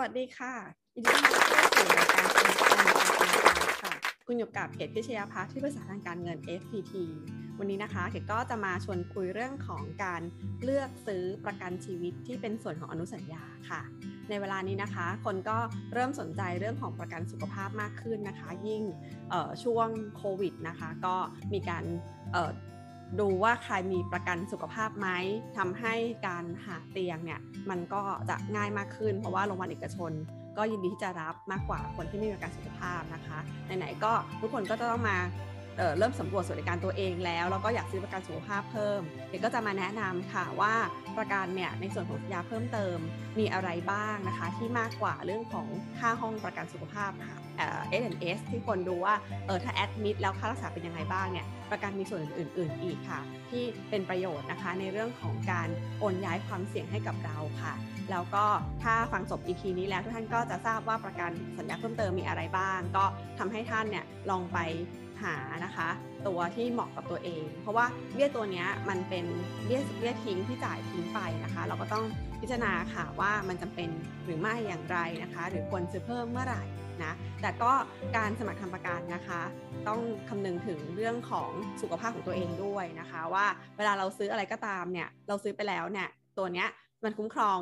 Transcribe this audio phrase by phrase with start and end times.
[0.00, 0.54] วัสดีค่ะ
[0.94, 2.96] ยินดีต้อนรับเข้าสู่รายการคุณการเงิน
[3.44, 3.94] การค่ะ
[4.26, 6.92] คุณอยู่กับเกตพิชยาพัฒน์ที่ปรึกษาทางการเงิน FPT
[7.58, 10.22] วันนี้นะคะเกตก็จะมาชวนคุยเรื่องของการ
[10.62, 13.80] เลือกซื้อประกันชีวิตที่เป็นส่วนของอนุสัญญาค่ะ
[14.28, 15.58] ในเวลานี้นะคะ คนก็
[15.94, 18.82] เริ่มสนใจเรื่องของประกันสุขภาพมากขึ้นนะคะ ยิ่ง
[19.64, 21.16] ช่วงโควิดนะคะ ก็
[21.52, 21.84] มีการ
[23.20, 25.08] ดูว่าใครมีประกันสุขภาพไหม
[25.56, 25.94] ทำให้
[26.26, 27.40] การหาเตียงเนี่ย
[27.70, 30.12] มันก็จะง่ายมากขึ้น เพราะว่าโรงพยาบาลเอกชน
[30.56, 33.38] ก็ยินดีที่จะรับมากกว่าคนที่ไม่มีประกันสุขภาพนะคะ
[33.78, 35.16] ไหนๆก็ทุกคนก็จะต้องมา
[35.78, 40.74] เเริ่มสำรวจสวัสดิการตัวเองแล้ว แล้วก็อยากซื้อประกันสุขภาพเพิ่มเด็กก็จะมาแนะนำค่ะว่า
[41.18, 42.96] ประกันเนี่ยในส่วนของสัญญาเพิ่มเติม
[43.38, 45.66] มีอะไรบ้างนะคะ ที่มากกว่าเรื่องของ
[45.98, 49.14] ค่าห้องประกันสุขภาพค่ะเอสเอสที่คนดูว่า
[49.46, 53.20] เออถ้าแอดมิดแล้วค่ารักษาเป็นยังไงบ้างเนี่ยประกันมีส่วนอื่น ๆ อีกค่ะ
[53.50, 57.74] ที่เป็นประโยชน์นะคะในเรื่องของการโอนย้ายความเสี่ยงให้กับเราค่ะ
[58.10, 58.44] แล้วก็
[58.82, 63.04] ถ้าฟังจบ EP นี้แล้วทุกท่านก็จะทราบว่าประกันสัญญาเพิ่มเติมมีอะไรบ้าง ก็
[63.38, 64.58] ทำให้ท่านเนี่ยลองไป
[65.22, 65.88] หานะคะ
[66.26, 69.24] ตัวที่เหมาะกับตัวเอง เพราะว่าเบี้ยตัวนี้มันเป็น
[69.66, 72.04] เบี้ยเบี้ยทิ้งที่จ่ายทิ้งไปนะคะ เราก็ต้อง
[72.40, 73.88] พิจารณาค่ะว่ามันจำเป็น
[74.24, 76.64] หรือไม่อย่างไรนะคะ หรือควรซื้อเพิ่มเมื่อไหร่
[77.04, 77.72] นะแต่ก็
[78.16, 79.40] การสมัครทำประกันนะคะ
[79.88, 81.50] ต้องคำนึงถึงเรื่องของ
[81.82, 86.68] สุขภาพของตัวเองด้วยนะคะ ว่าเวลาเราซื้ออะไรก็ตามเนี่ยเราซื้อไปแล้วเนี่ยตัวเนี้ย
[87.04, 87.58] มันคุ้มครอง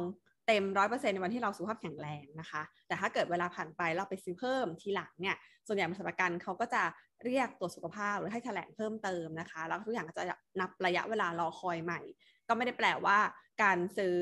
[0.46, 6.82] เต็มร้อยเปอร์เซ็นในวันที่เราสุขภาพแข็งแรงนะคะ แต่ถ้าเกิดเวลาผ่านไปเราไปซื้อเพิ่มทีหลังเนี่ยส่วนใหญ่บริษัทประกันเขาก็จะ
[7.24, 12.00] เรียกตัวสุขภาพหรือให้แถลงเพิ่มเติมนะคะ แล้วทุกอย่างก็จะนับระยะเวลารอคอยใหม่
[12.48, 13.18] ก็ไม่ได้แปลว่า
[13.62, 14.16] การซื้อ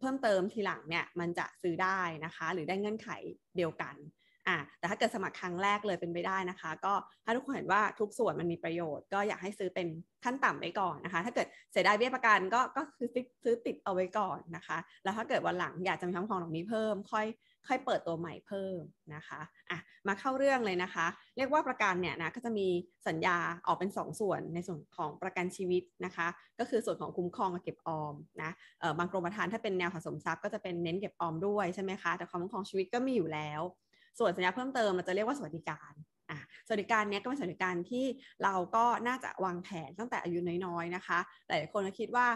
[0.00, 3.08] เพิ่มเติมทีหลังเนี่ยมันจะซื้อได้นะคะ หรือได้เงื่อนไข
[3.56, 3.94] เดียวกัน
[4.48, 9.88] อ่าแต่ถ้าเกิดสมัครครั้งแรกเลยเป็นไปได้นะคะ ก็ถ้าทุกคนเห็นว่าทุกส่วนมันมีประโยชน์ ก็อยากให้ซื้อเป็น
[10.24, 13.08] ขั้นต่ำไว้ก่อนนะคะ ถ้าเกิดเสียดายเบี้ยประกันก็ก็คือ
[13.42, 17.26] ซื้อติดเอาไว้ก่อนนะคะ แล้วถ้าเกิดวันหลังอยากจะมีทั้งของเหล่านี้เพิ่ม ค่อย
[17.68, 18.80] ค่อยเปิดตัวใหม่เพิ่ม
[19.14, 19.78] นะคะอะ
[20.08, 22.66] มาเข้าเรื่องเลยนะคะ เรียกว่าประกันเนี่ยนะก็จะมี
[23.08, 23.36] สัญญา
[23.66, 26.26] ออกเป็น 2สส่วนในส่วนของประกันชีวิตนะคะ
[26.58, 28.50] ก็คือส่วนของคุ้มครองกับเก็บออมนะ
[28.80, 33.62] เออบางกรมธรรม์ถ้าเป็นแนวสะสมทรัพย์ก็จะเป็นเน้นเก็บออมด้วยใช่ไหมคะแต่ความคุ้มครองชีวิตก็มีอยู่แล้ว
[34.18, 35.92] ส่วนสัญญาเพิ่มเติมเราจะเรียกว่าสวัสดิการ
[36.30, 38.04] อะสวัสดิการเนี้ยก็เป็นสวัสดิการที่
[38.44, 42.26] เราก็น่าจะวางแผนตั้งแต่อายุน้อยๆนะคะ หลายคนคิดว่า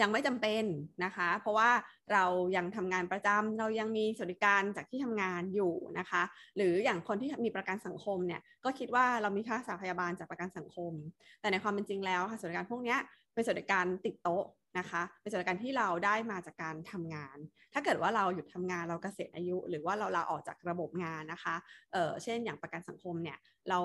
[0.00, 0.64] ยังไม่จำเป็น
[1.04, 1.70] นะคะ เพราะว่า
[2.12, 2.24] เรา
[2.56, 6.22] ยังทำงานประจำเรายังมีสวัสดิการจากที่ทำงานอยู่นะคะ
[6.56, 10.92] หรืออย่างคนที่มีประกันสังคมเนี่ยก็คิดว่าเรามีค่าสาพยาบาลจากประกันสังคม
[11.40, 12.96] แต่ในความเป็นจริงแล้วค่ะสวัสดิการพวกนี้
[13.34, 14.44] เป็นสวัสดิการติดโต๊ะ
[14.78, 17.36] นะคะเป็นสวัสดิการที่เราได้มาจากการทำงาน
[17.72, 21.54] ถ้าเกิดว่าเราหยุดทำงานเราเกษียณอายุ หรือว่าเราลาออกจากระบบงานนะคะ
[21.92, 23.38] เออเช่นอย่างประกันสังคมเนี่ย
[23.68, 23.78] เรา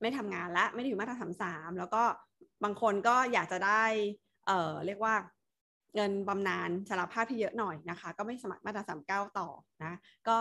[0.00, 2.02] ไม่ทำงานและไม่ได้อยู่มาตราสามสามแล้วก็
[2.64, 3.84] บางคนก็อยากจะได้
[4.46, 5.14] เออเรียกว่า
[5.94, 9.48] เงินบำนาญชราภาพที่เยอะหน่อยนะคะ ก็ไม่สมัครมาตราสามเก้าต่อ
[9.84, 9.92] นะ
[10.28, 10.36] ก็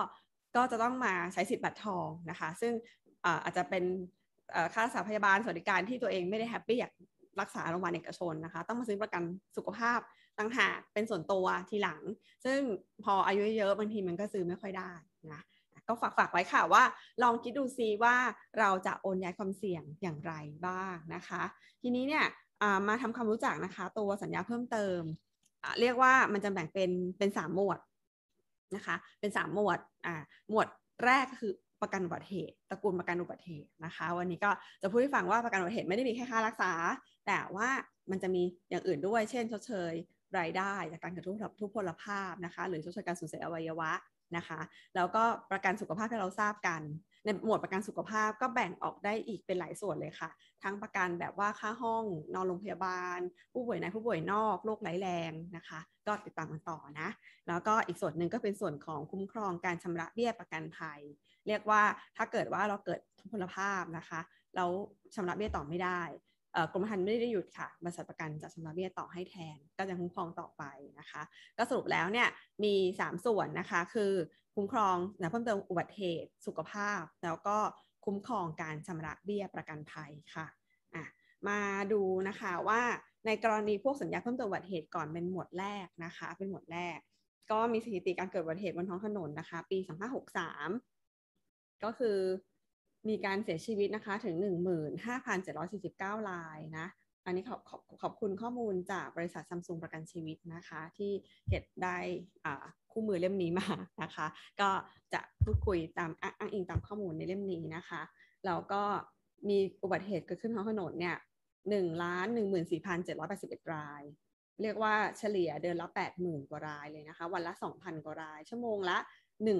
[0.56, 2.74] ก็จะต้องมาใช้สิทธิ์บัตรทองนะคะ ซึ่ง
[3.44, 3.84] อาจจะเป็น
[4.74, 6.92] ค่ารักษาพยาบาลสวัสดิการที่ตัวเองไม่ได้แฮปปี้อยาก
[7.42, 9.24] รักษาโรงพยาบาลเอกชนนะคะ ต้องมาซื้อประกัน
[9.58, 10.00] สุขภาพ
[10.38, 12.02] ต่างหากเป็นส่วนตัวทีหลัง
[12.46, 12.59] ซึ่ง
[13.03, 14.92] พออายุเยอะบางทีมันก็ซื้อไม่ค่อยได้
[15.34, 15.42] นะ
[15.88, 16.84] ก็ฝากฝากไว้ค่ะว่า
[17.24, 18.16] ลองคิดดูซิว่า
[18.59, 20.34] เราจะโอนย้ายความเสี่ยงอย่างไร
[20.68, 21.42] บ้างนะคะ
[21.81, 22.26] ทีนี้เนี่ย
[22.88, 25.02] มาทำความรู้จักนะคะ ตัวสัญญาเพิ่มเติม
[25.80, 27.80] เรียกว่ามันจะแบ่งเป็นเป็นสามหมวด
[28.76, 30.16] นะคะ เป็นสามหมวดอ่า
[30.50, 30.68] หมวด
[31.06, 36.72] แรกก็คือประกันอุบัติเหตุตระกูลประกันอุบัติเหตุนะคะ วันนี้ก็จะพูดให้ฟังว่าประกันอุบัติเหตุไม่ได้มีแค่ค่ารักษา
[37.28, 37.70] แต่ว่า
[38.12, 39.94] มันจะมีอย่างอื่นด้วย เช่นชดเชย
[40.40, 43.92] รายได้จากการกระทบทุพพลภาพนะคะ หรือชดเชยการสูญเสียอวัยวะ
[44.38, 44.60] นะคะ
[44.96, 46.82] แล้วก็ประกันสุขภาพที่เราทราบกัน
[47.24, 50.30] ในหมวดประกันสุขภาพก็แบ่งออกได้อีกเป็นหลายส่วนเลยค่ะ
[50.64, 53.20] ทั้งประกันแบบว่าค่าห้อง นอนโรงพยาบาล
[53.54, 57.09] ผู้ป่วยในผู้ป่วยนอกโรคไหลแรงนะคะ ก็ติดตามกันต่อนะ
[57.48, 61.02] แล้วก็อีกส่วนหนึ่งก็เป็นส่วนของคุ้มครองการชำระเบี้ยประกันภัย
[61.48, 61.82] เรียกว่า
[62.18, 64.20] ถ้าเกิดว่าเราเกิดทุพพลภาพนะคะ
[64.56, 64.70] แล้ว
[65.16, 66.02] ชำระเบี้ยต่อไม่ได้
[66.72, 70.64] กรมธรรม์ไม่ได้หยุดค่ะบริษัทประกันจะชำระเบี้ยต่อให้แทน ก็จะคุ้มครองต่อไป
[71.00, 71.22] นะคะ
[71.58, 72.28] ก็สรุปแล้วเนี่ย
[72.64, 74.14] มี 3 ส่วนนะคะ คือ
[74.56, 77.58] คุ้มครองนะเพิ่มเติมอุบัติเหตุสุขภาพ แล้วก็
[78.06, 81.06] คุ้มครองการชำระเบี้ยประกันภัยค่ะะ
[81.48, 81.59] มา
[81.94, 82.82] ดูนะคะว่า
[83.26, 86.98] ในกรณีพวกสัญญาเพิ่มเติมอุบัติเหตุก่อนเป็นหมวดแรกนะคะ เป็นหมวดแรก
[87.52, 89.78] ก็มีสถิติการเกิดอุบัติเหตุบนท้องถนนนะคะ ปี
[91.02, 92.18] 2563 ก็คือ
[93.09, 94.36] มีการเสียชีวิตนะคะถึง
[95.14, 96.88] 15,749รายนะ
[97.26, 101.12] อันนี้ขอบขอบขอบคุณข้อมูลจากบริษัทซัมซุงประกันชีวิตนะคะ ที่
[101.50, 101.98] เก็บได้
[102.92, 103.68] คู่มือเล่มนี้มา
[104.04, 104.28] นะคะ
[104.62, 104.70] ก็
[105.14, 108.02] จะพูดคุยตามอ้างอิงตามข้อมูลในเล่มนี้นะคะ
[108.46, 108.84] แล้วก็
[109.50, 111.18] มีอุบัติเหตุเกิดขึ้นท้องถนนเนี่ย
[111.70, 114.02] หนึ่งล้านหนึ่งหมื่นสี่พันเจ็ดร้อยแปดสิบเอ็ดราย
[114.62, 118.98] เรียกว่าเฉลี่ยเดือนละแปดหมื่นกว่ารายเลยนะคะ วันละสองพันกว่าราย ชั่วโมงละ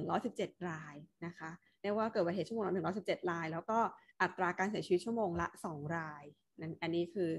[0.04, 0.96] 117ราย
[1.26, 1.50] นะคะ
[1.82, 3.78] เรียกว่าเกิดอุบัติเหตุชั่วโมงละ117ราย แล้วก็
[4.22, 6.24] อัตราการเสียชีวิตชั่วโมงละ2ราย
[6.60, 7.32] นั่นอันนี้คือ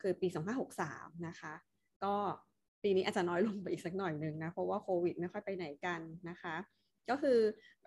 [0.00, 0.28] คือปี
[0.76, 1.54] 2563นะคะ
[2.04, 2.14] ก็
[2.82, 6.00] ปีนี้อาจจะน้อยลงไปอีกสักหน่อยหนึ่งนะ เพราะว่าโควิดไม่ค่อยไปไหนกัน
[6.30, 6.54] นะคะ
[7.10, 7.38] ก็คือ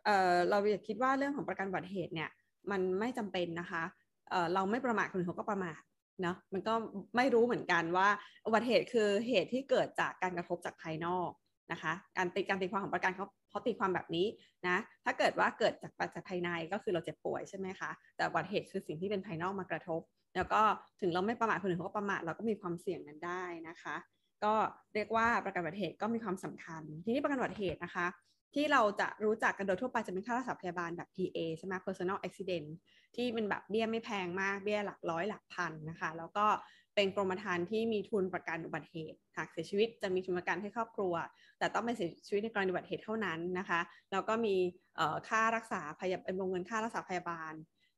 [0.06, 0.58] เออเรา
[0.88, 2.30] คิดว่าเรื่องของประกันอุบัติเหตุเนี่ย
[2.72, 3.84] มันไม่จำเป็นนะคะ
[4.30, 5.82] เออเราไม่ประมาทคนอื่นเขาก็ประมาท
[6.22, 6.74] เนาะมันก็
[7.16, 8.08] ไม่รู้เหมือนกันว่า
[8.46, 11.32] อุบัติเหตุคือเหตุที่เกิดจากการกระทบจากภายนอก
[11.72, 14.28] นะคะ การตีการตีความของประกันเขา เขาะตีความแบบนี้
[14.68, 20.02] นะ ถ้าเกิดว่าเกิดจากปัจจัยภายในก็คือเราเจ็บป่วยใช่ไหมคะ แต่อุบัติเหตุคือสิ่งที่เป็นภายนอกมากระทบ
[20.36, 20.62] แล้วก็
[21.02, 23.96] ถึงเราไม่ประมาทคนอื่นเขาก็ประมาทเราก็มีความเสี่ยงนั้นได้นะคะ
[24.44, 24.54] ก็
[24.94, 28.08] เรียกว่าประกันอุบัติเหตุก็มีความสำคัญ ทีนี้ประกันอุบัติเหตุนะคะ
[28.56, 32.68] ที่เราจะรู้จักกันโดยทั่วไปจะเป็นค่ารักษาพยาบาลแบบ PA ใช่ไหม personal accident
[33.16, 36.46] ที่เป็นแบบเบี้ยไม่แพงมากเบี้ยหลักร้อยหลักพันนะคะ แล้วก็
[37.00, 41.14] เป็นกรมธรรม์ที่มีทุนประกันอุบัติเหตุ หากเสียชีวิตจะมีทุนประกันให้ครอบครัว
[41.60, 43.80] แต่ต้องเป็นเสียชีวิตในกรณีอุบัติเหตุเท่านั้นนะคะ
[44.12, 44.56] แล้วก็มี
[45.30, 47.54] ค่ารักษาพยาเป็นวงเงินค่ารักษาพยาบาล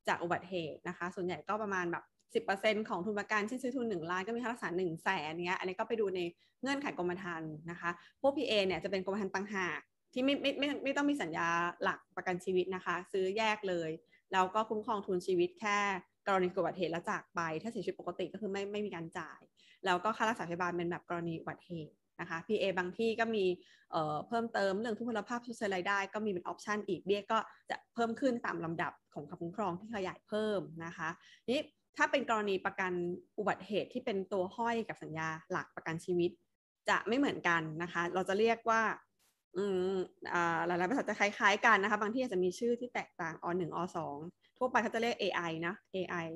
[0.07, 2.03] จากอุบัติเหตุนะคะ ส่วนใหญ่ก็ประมาณแบบ
[2.45, 6.19] 10%ของทุนประกันที่ซื้อทุน 1 ล้านก็มีค่ารักษา1 0 0 0 0แสนเนี้ยอันนี้ก็ไปดูใน
[6.61, 7.89] เงื่อนไขกรมธรรม์นะคะ
[8.21, 9.79] พวก PA เนี่ยจะเป็นกรมธรรม์ต่างหาก
[10.13, 11.47] ที่ไม่ไม่ไม่ไม่ต้องมีสัญญา
[11.83, 13.89] หลักประกันชีวิตนะคะ ซื้อแยกเลย
[14.33, 15.79] แล้วก็คุ้มครองทุนชีวิตแค่
[16.31, 19.41] กรณีเกิดอุบัติเหตุแล้วจากไป ถ้าเสียชีวิตปกติก็คือไม่ไม่มีการจ่าย
[19.85, 23.45] แล้วก็ค่ารักษาพยาบาลเป็นแบบกรณีอุบัติเหตุนะคะ PA บางที่ก็มี
[23.91, 27.39] เเพิ่มเติมเรื่องทุพพลภาพชดเรายได้ ก็มีเป็นออปชันอีกเบี้ยก็
[27.69, 31.09] จะเพิ่มขึ้นตามลำดับของคำคุ้มครองที่ขยายเพิ่มนะคะ
[31.49, 31.61] นี่
[31.97, 32.91] ถ้าเป็นกรณีประกัน
[33.37, 36.31] อุบัติเหตุที่เป็นตัวห้อยกับสัญญาหลักประกันชีวิต
[36.89, 38.81] จะไม่เหมือนกันนะคะ เราจะเรียกว่า
[39.57, 39.63] อื
[39.93, 39.95] ม
[40.33, 44.17] อ่าหลายๆบริษัทจะคล้ายๆกันนะคะ บางที่อาจจะมีชื่อที่แตกต่างอหนึ่งอสอง
[44.61, 46.27] ทั่วไปเขาจะเรียก AI นะ AI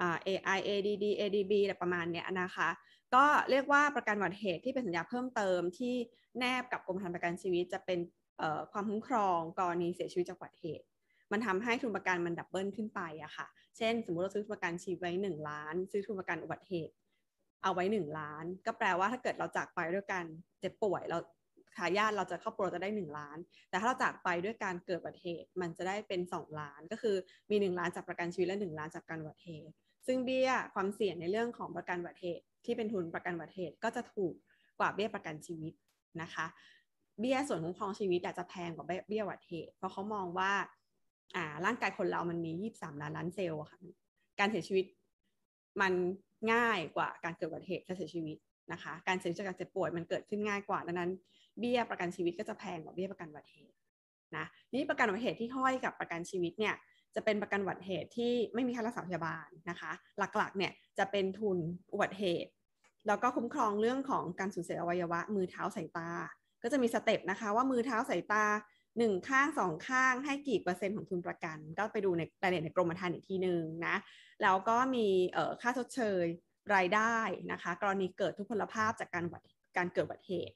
[0.00, 2.68] อ่า AI ADD ADB อะไรประมาณเนี้ยนะคะ
[3.14, 5.94] ก็เรียกว่าประกันอุบัติเหตุที่เป็นสัญญาเพิ่มเติมที่
[6.38, 7.98] แนบกับกรมธรรม์ประกันชีวิตจะเป็น
[8.72, 10.84] ความคุ้มครองกรณีเสียชีวิตจากอุบัติเหตุ
[11.32, 16.94] มันทำให้ทุนประกันมันดับเบิลขึ้นไปอะค่ะ เช่น สมมติเราซื้อทุนประกันชีวิตไว้หนึ่งล้าน ซื้อทุนประกันอุบัติเหตุ
[17.62, 20.24] เอาไว้หนึ่งล้าน ก็แปลว่าถ้าเกิดเราจากไปด้วยกัน
[20.60, 21.18] เจ็บป่วยเรา
[21.76, 23.38] ทายาทเราจะครอบครัวจะได้ 1 ล้าน
[23.70, 27.16] แต่ถ้าเราจากไปด้วยการเกิดอุบัติเหตุมันจะได้เป็น 2 ล้าน ก็คือ
[27.50, 29.72] มี 1 ล้านจากประกันชีวิตและ 1 ล้านจากการอุบัติเหตุ
[30.06, 34.34] ซึ่งเบี้ยความเสี่ยงในเรื่องของประกันอุบัติเหตุที่เป็นทุนประกันอุบัติเหตุก็จะถูก
[34.78, 35.72] กว่าเบี้ยประกันชีวิต
[36.22, 36.46] นะคะ
[37.20, 40.52] เบี้ยส่วนคุ้มครองชีวิตอาจจะแพงกว่าเบี้ยอุบัติเหตุเพราะเขามองว่า
[41.36, 43.78] อ่าร่างกายคนเรามันมี 23 ล้านล้านเซลล์ค่ะ
[44.40, 44.86] การเสียชีวิต
[45.80, 45.92] มัน
[46.52, 48.36] ง่ายกว่าการเกิดอุบัติเหตุและเสียชีวิต
[48.72, 51.10] นะคะ การเสียชีวิตจากการเจ็บป่วยมันเกิดขึ้นง่ายกว่าดังนั้น
[51.58, 53.76] เบี้ยประกันชีวิตก็จะแพงกว่าเบี้ยประกันอุบัติเหตุ
[54.36, 56.74] นะนี่ประกันอุบัติเหตุที่ห้อยกับประกันชีวิตเนี่ย
[57.14, 61.58] จะเป็นประกันอุบัติเหตุที่ไม่มีค่ารักษาพยาบาลนะคะ หลักๆเนี่ยจะเป็นทุน
[61.92, 62.50] อุบัติเหตุ
[63.06, 66.10] แล้วก็คุ้มครองเรื่องของการสูญเสียอวัยวะ มือเท้าสายตา
[66.62, 68.44] ก็จะมีสเต็ปนะคะว่ามือเท้าสายตา
[68.98, 73.96] หนึ่งข้างสองข้างให้กี่เปอร์เซ็นต์ของทุนประกัน ก็ไปดูในรายละเอียดในกรมธรรม์อีกทีหนึ่งนะ
[74.42, 75.06] แล้วก็มี
[75.60, 76.24] ค่าชดเชย
[76.74, 77.16] รายได้
[77.52, 79.24] นะคะ กรณีเกิดทุพพลภาพจากการ
[79.76, 80.54] การเกิดอุบัติเหตุ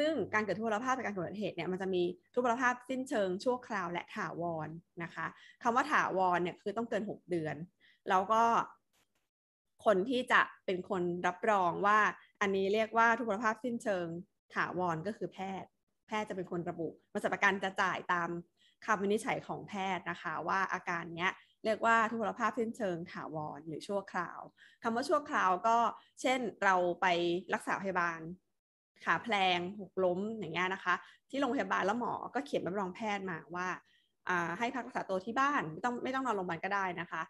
[0.00, 2.02] ซึ่งการเกิดทุพพลภาพจากการเกิดอุบัติเหตุเนี่ยมันจะมี
[2.34, 4.68] ทุพพลภาพสิ้นเชิงชั่วคราวและถาวร
[5.02, 5.26] นะคะ
[5.62, 7.56] คำว่าถาวรเนี่ยคือต้องเกิน 6 เดือน
[8.08, 8.42] แล้วก็
[9.84, 11.98] คนที่จะเป็นคนรับรองว่า
[12.40, 14.06] อันนี้เรียกว่าทุพพลภาพสิ้นเชิง
[14.54, 15.70] ถาวรก็คือแพทย์
[16.06, 18.30] แพทย์จะเป็นคนระบุบริษัทประกันจะจ่ายตาม
[18.86, 21.32] คำวินิจฉัยของแพทย์นะคะ ว่าอาการเนี้ย
[21.64, 24.40] เรียกว่าทุพพลภาพสิ้นเชิงถาวรหรือชั่วคราว
[24.82, 25.78] คำว่าชั่วคราวก็
[26.20, 27.06] เช่นเราไป
[27.54, 28.20] รักษาพยาบาล
[29.04, 30.94] ขาแพลงหกล้มอย่างเงี้ยนะคะ
[31.30, 33.66] ที่โรงพยาบาลแล้วหมอก็เขียนใบรับรองแพทย์มาว่า
[34.58, 37.22] ให้พักรักษาตัวที่บ้านไม่ต้องไม่ต้องนอนโรงพยาบาลก็ได้นะคะ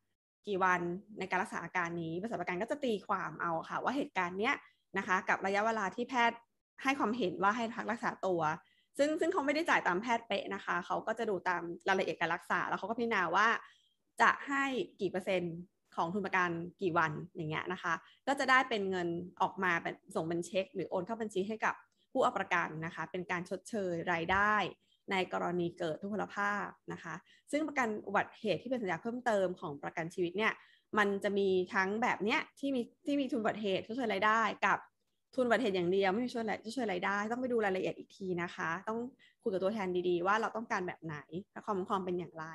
[0.47, 0.81] กี่วัน
[1.19, 4.55] ในการรักษาอาการนี้บริษัทประกันก็จะตีความเอาค่ะ ว่าเหตุการณ์เนี้ย
[4.99, 6.39] นะคะ กับระยะเวลาที่แพทย์
[6.83, 8.41] ให้ความเห็นว่าให้พักรักษาตัว
[8.99, 13.49] ซึ่งซึ่งเขาไม่ได้จ่ายตามแพทย์เป๊ะนะคะเขาก็จะดูตามรายละเอียดการรักษา แล้วเขาก็พิจารณาว่า
[14.21, 14.65] จะให้
[15.01, 15.55] กี่เปอร์เซ็นต์
[15.95, 16.51] ของทุนประกัน
[16.83, 17.95] กี่วันอย่างเงี้ยนะคะ
[18.27, 19.09] ก็จะได้เป็นเงิน
[19.43, 21.75] ออกมาเป็นส่งเป็นเช็ค หรือโอนเข้าบัญชีให้กับ
[22.13, 24.55] ผู้เอาประกันนะคะ เป็นการชดเชยรายได้
[25.11, 27.15] ในกรณีเกิดทุพพลภาพนะคะ
[27.51, 30.53] ซึ่งประกันอุบัติเหตุที่เป็นสัญญาเพิ่มเติมของประกันชีวิตเนี่ย
[30.99, 34.79] มันจะมีทั้งแบบเนี้ยที่มีที่มีทุนอุบัติเหตุชดเชยรายได้กับ
[35.35, 38.99] ทุนอุบัติเหตุอย่างเดียวไม่มีช่วยชดเชยรายได้ ต้องไปดูรายละเอียดอีกทีนะคะ ต้อง
[39.43, 41.17] คุยกับตัวแทนดีๆ ว่าเราต้องการแบบไหน
[41.53, 42.47] และความคุ้มครองเป็นอย่างไร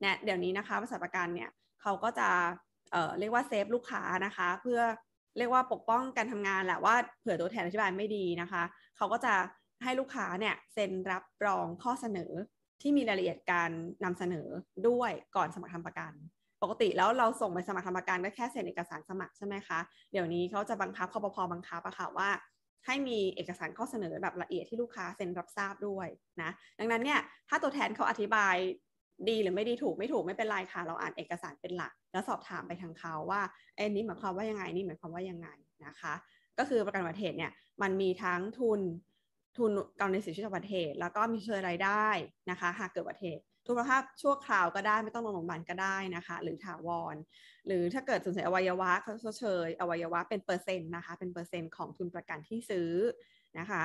[0.00, 1.50] เนี่ยเดี๋ยวนี้นะคะบริษัทประกันเนี่ย
[1.82, 2.28] เขาก็จะ
[2.90, 4.80] เอ่อเรียกว่าเซฟลูกค้านะคะ เพื่อ
[5.38, 8.62] เรียกว่าปกป้องการทำงานแหละว่าเผื่อตัวแทนอธิบายไม่ดีนะคะ
[8.96, 9.34] เขาก็จะ
[9.84, 12.32] ให้ลูกค้าเนี่ยเซ็นรับรองข้อเสนอ
[12.82, 13.70] ที่มีรายละเอียดการ
[14.04, 14.48] นำเสนอ
[14.88, 16.12] ด้วยก่อนสมัครทำประกัน
[16.62, 19.78] ปกติแล้วเราส่งไปสมัครทำประกันก็แค่เซ็นเอกสารสมัครใช่ไหมคะ
[20.12, 22.28] เดี๋ยวนี้เขาจะบังคับคอปพอบังคับอะค่ะว่า
[22.86, 26.08] ให้มีเอกสารข้อเสนอแบบละเอียดที่ลูกค้าเซ็นรับทราบด้วย
[26.42, 28.56] นะดังนั้นเนี่ยถ้าตัวแทนเขาอธิบาย
[29.28, 33.42] ดีหรือไม่ดีถูกไม่ถูกไม่เป็นไรค่ะ เราอ่านเอกสารเป็นหลัก แล้วสอบถามไปทางเขาว่า
[33.76, 35.48] เอ็นนี้หมายความว่ายังไงนี่หมายความว่ายังไง
[35.86, 36.14] นะคะ
[36.58, 38.80] ก็คือประกันอุบัติเหตุเนี่ยมันมีทั้งทุน
[39.58, 39.70] ทุน
[40.00, 42.06] กรณีเสียชีวิตจากอุบัติเหตุ แล้วก็มีเชิญรายได้
[42.50, 47.16] นะคะ หากเกิดอุบัติเหตุทุพภาพชั่วคราวก็ได้ไม่ต้องลงโรงพยาบาลก็ได้นะคะ หรือถาวร
[47.66, 52.90] หรือถ้าเกิดสูญเสียอวัยวะเขาชดเชยอวัยวะเป็นเปอร์เซ็นต์นะคะ เป็นเปอร์เซ็นต์ของทุนประกันที่ซื้อ
[53.58, 53.82] นะคะ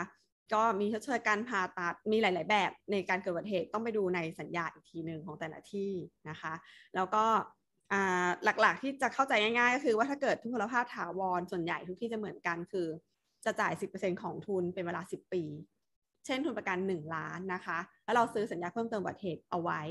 [0.53, 5.91] ก็มีชดเชยการผ่าตัดมีหลาย ๆ แบบในการเกิดอุบัติเหตุต้องไปดูในสัญญาอีกทีหนึ่งของแต่ละที่
[6.29, 6.53] นะคะ
[6.95, 7.23] แล้วก็
[8.43, 12.87] หลัก ๆ ที่จะเข้าใจง่าย ๆ ก็คือว่าถ้าเกิดทุพพลภาพถาวรส่วนใหญ่ทุกที่จะเหมือนกันคือ
[13.45, 15.43] จะจ่าย 10%ของทุนเป็นเวลา 10 ปี
[16.25, 19.81] เช่นทุนประกัน 1 ล้านนะคะ แล้วเราซื้อสัญญาเพิ่มเติมอุบัติเหตุเอาไว้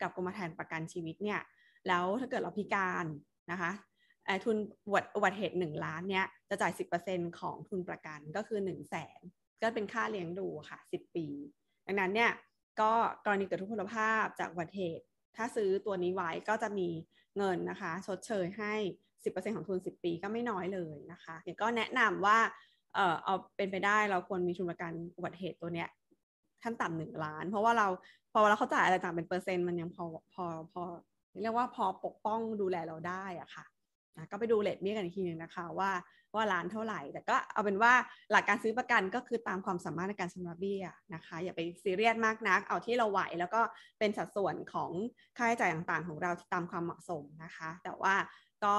[0.00, 1.40] กับกรมธรรม์ประกันชีวิตเนี่ย
[1.88, 3.06] แล้วถ้าเกิดเราพิการ
[3.50, 3.70] นะคะ
[4.44, 4.56] ทุน
[5.16, 6.72] อุบัติเหตุ 1 ล้านเนี่ยจะจ่าย
[7.04, 9.20] 10%ของทุนประกันก็คือ 1 0 0 0 0แสน
[9.62, 11.26] ก็เป็นค่าเลี้ยงดูค่ะ 10 ปี
[11.86, 12.32] ดังนั้นเนี่ย
[12.80, 12.92] ก็
[13.24, 15.04] กรณีเกิดทุพพลภาพจากอุบัติเหตุ
[15.36, 16.88] ถ้าซื้อตัวนี้ไว้ก็จะมี
[17.36, 18.72] เงินนะคะ ชดเชยให้
[19.22, 22.38] 10%ของทุน 10 ปีก็ไม่น้อยเลยนะคะเดี๋ยวก็แนะนำว่า
[22.94, 25.88] เออเอาเป็นไปได้เราควรมีทุนประกันอุบัติเหตุตัวเนี้ย
[26.62, 27.86] ขั้นต่ำหนึ่งล้าน เพราะว่าเรา
[28.32, 30.82] พอเราเข้าจ่ายอะไรต่างเป็นเปอร์เซ็นต์มันยังพอพอพอ
[31.42, 33.64] เรียกว่าพอปกป้องดูแลเราได้อะค่ะ
[34.18, 35.90] นะก็ไปดูเลทเบี้ยกันอีกทีหนึ่งนะคะว่า
[36.34, 37.92] ว่าล้านเท่าไหร่ แต่ก็เอาเป็นว่า
[38.30, 40.82] หลักการซื้อประกันก็คือตามความสามารถในการชำระเบี้ย
[41.14, 43.60] นะคะ อย่าไปซีเรียสมากนัก เอาที่เราไหวแล้วก็
[43.98, 44.90] เป็นสัดส่วนของ
[45.36, 48.14] ค่าใช้จ่ายต่างๆ ของเราตามความเหมาะสมนะคะ แต่ว่า
[48.64, 48.76] ก็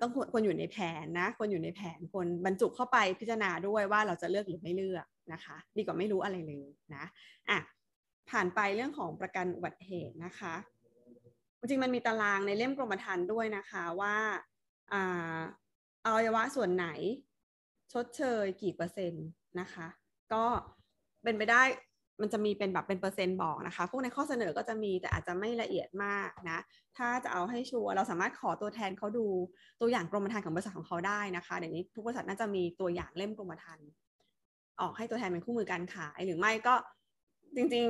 [0.00, 7.04] ต้องควรอยู่ในแผนนะควรอยู่ในแผนควรบรรจุเข้าไปพิจารณาด้วยว่าเราจะเลือกหรือไม่เลือกนะคะ ดีกว่าไม่รู้อะไรเลยนะ
[7.50, 7.58] อะ
[8.30, 10.54] ผ่านไปเรื่องของประกันอุบัติเหตุนะคะ
[11.68, 14.16] จริงมันมีตารางในเล่มกรมธรรม์ด้วยนะคะว่า
[16.04, 16.86] อวัยวะส่วนไหน
[17.92, 19.26] ชดเชยกี่เปอร์เซ็นต์
[19.60, 19.86] นะคะ
[20.32, 20.44] ก็
[21.24, 21.62] เป็นไปได้
[22.20, 26.58] มันจะมีเป็นแบบเป็นเปอร์เซ็นต์บอกนะคะ พวกในข้อเสนอก็จะมีแต่อาจจะไม่ละเอียดมากนะ
[26.96, 29.26] ถ้าจะเอาให้ชัวร์เราสามารถขอตัวแทนเขาดู
[29.80, 33.86] ตัวอย่างกรมธรรม์ของบริษัทของเขาได้นะคะเดี๋ยวนี้ทุกบริษัทน่าจะมีตัวอย่างเล่มกรมธรรม์
[34.80, 36.74] ออกให้ตัวแทนเป็นคู่มือการขายหรือไม่ก็
[37.56, 37.86] จริง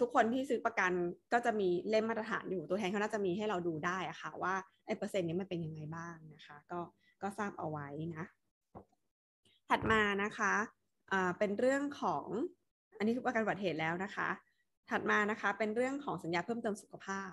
[0.00, 0.92] ทุกคนที่ซื้อประกัน
[1.32, 4.54] ก็จะมีเล่มมาตรฐานอยู่ตัวแทนเขาน่าจะมีให้เราดูได้อะคะ่ะว่า
[4.86, 6.80] ไอ้เปอร์เซ็นต์นี้มันเป็นยังไงบ้างนะคะ ก็
[7.22, 8.24] ก็ทราบเอาไว้นะ
[9.68, 10.52] ถัดมานะคะ
[11.38, 12.26] เป็นเรื่องของ
[12.98, 14.28] อันนี้คือประกันอุบัติเหตุแล้วนะคะ
[14.90, 17.32] ถัดมานะคะเป็นเรื่องของสัญญาเพิ่มเติมสุขภาพ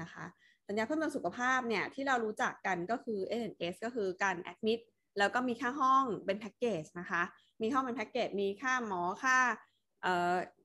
[0.00, 0.24] นะคะ
[0.68, 4.80] สัญญาเพิ่มเติมสุขภาพเนี่ยที่เรารู้จักกันก็คือ S n s ก็คือการแอดมิด
[5.18, 7.22] แล้วก็มีค่าห้องเป็นแพ็กเกจนะคะ
[7.62, 9.38] มีห้องเป็นแพ็กเกจมีค่าหมอค่า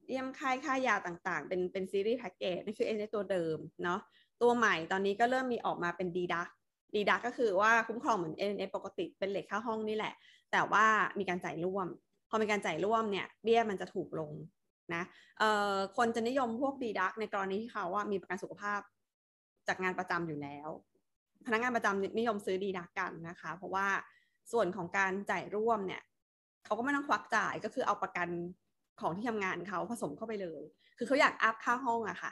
[0.09, 3.99] เยี่ยมไข้ค่ายาต่างๆ เป็นเป็นซีรีส์แพ็กเกจนี่คือเอ็นตัวเดิมเนาะ
[4.41, 6.47] ตัวใหม่ตอนนี้ก็เริ่มมีออกมาเป็นดีดัก
[6.95, 10.13] ดีดักก็คือว่าคุ้มครองเหมือน n อปกติเป็นเหล็กค่าห้องนี่แหละ
[10.51, 10.85] แต่ว่า
[11.19, 11.87] มีการจ่ายร่วม
[12.29, 14.31] พอมีการจ่ายร่วมเนี่ยเบี้ยมันจะถูกลง
[14.93, 15.03] นะ
[15.39, 18.79] เอ่อคนจะนิยมพวกดีดักในกรณีที่เขาว่ามีประกันสุขภาพ
[19.67, 20.69] จากงานประจำอยู่แล้ว
[21.45, 23.87] พนักงานประจำนิยมซื้อดีดักกันนะคะ เพราะว่า
[24.51, 26.01] ส่วนของการจ่ายร่วมเนี่ย
[26.65, 28.27] เขาก็ไม่ต้องควักจ่ายก็คือเอาประกัน
[29.01, 30.61] ของที่ทำงานเขาผสมเข้าไปเลย
[30.97, 32.31] คือเขาอยากอัพค่าห้องอะค่ะ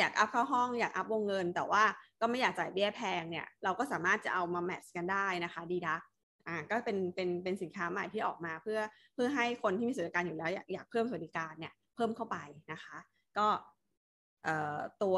[0.00, 1.84] อยากอัพค่าห้องอยากอัพวงเงิน แต่ว่า
[2.20, 6.02] ก็ไม่อยากจ่ายเบี้ยแพงเนี่ยเราก็สามารถจะเอามาแมทช์กันได้นะคะดีดัก
[6.48, 8.80] อ่าก็เป็นเป็นเป็นสินค้าใหม่ที่ออกมาเพื่อ
[9.14, 12.36] เพื่อให้คนที่มีสวัสดิการอยู่แล้วอยากอยากเพิ่มสวัสดิการเนี่ยเพิ่มเข้าไป
[12.72, 12.96] นะคะ
[13.38, 13.46] ก็
[15.02, 15.16] ตัว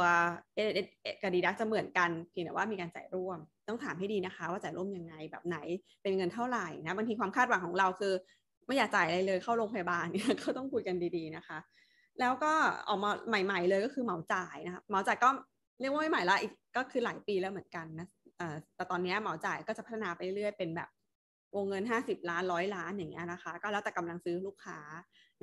[0.54, 0.60] เอ
[1.02, 5.58] เอกดีดักจะเหมือนกันเพียงแต่ว่ามีการจ่ายร่วม ต้องถามให้ดีนะคะ ว่าจ่ายร่วมยังไงแบบไหน
[6.02, 8.14] เป็นเงินเท่าไหร่นะบางทีความคาดหวังของเราคือ
[8.68, 11.58] ไม่อยากจ่ายอะไรเลยเข้าโรงพยาบาลเนี่ยก็ต้องคุยกันดีๆนะคะ
[12.20, 12.52] แล้วก็
[12.88, 13.10] ออกมา
[13.44, 15.28] ใหม่ ๆ เลยก็คือเหมาจ่ายนะคะเหมาจ่ายก็
[15.80, 18.06] เรียกว่าไม่ใหม่ละอีกก็คือหลายปีแล้วเหมือนกันนะ
[18.76, 20.88] แต่ตอนนี้เหมาจ่ายก็จะพัฒนาไปเรื่อยเป็นแบบ
[21.54, 24.78] วงเงิน 50 ล้านร้อยล้านอย่างเงี้ยนะคะ ก็แล้วแต่กำลังซื้อลูกค้า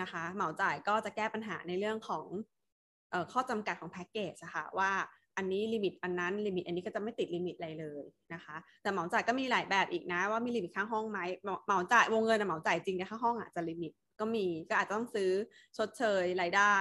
[0.01, 4.91] นะคะ เหมาจ่ายก็จะแก้ปัญหาในเรื่องของข้อจำกัดของแพ็กเกจอะค่ะว่า
[5.37, 11.19] อันนี้ limit อันนั้น limit อันนี้ก็จะไม่ติด limit อะไรเลยนะคะ แต่เหมาจ่ายก็มีหลายแบบอีกนะ ว่ามี limit ค่าห้องไหม
[11.65, 15.29] เหมาจ่ายวงเงินเหมาจ่ายจริงแต่ค่าห้องอาจจะ limit ก็มีก็อาจจะต้องซื้อ
[15.77, 16.75] ชดเชยรายได้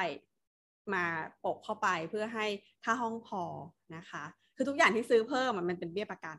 [0.94, 2.46] มาโปะเข้าไปเพื่อให้
[2.84, 3.42] ค่าห้องพอ
[3.96, 4.24] นะคะ
[4.56, 6.38] คือทุกอย่างที่ซื้อเพิ่มมันเป็นเบี้ยประกัน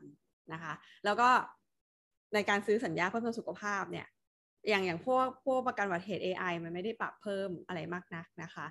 [0.52, 0.72] นะคะ
[1.04, 1.28] แล้วก็
[2.34, 4.06] ในการซื้อสัญญาเพิ่มเติมสุขภาพเนี่ย
[4.68, 8.66] อย่างอย่างพวกพวกประกันวัตเหตุ AI มันไม่ได้ปรับเพิ่มอะไรมากนักนะคะ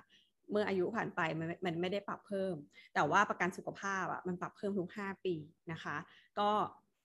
[0.50, 2.54] เมื่ออายุผ่านไปมันมันไม่ได้ปรับเพิ่ม
[2.94, 5.34] แต่ว่าประกันสุขภาพอะมันปรับเพิ่มทุก 5 ปี
[5.72, 5.96] นะคะ
[6.38, 6.50] ก็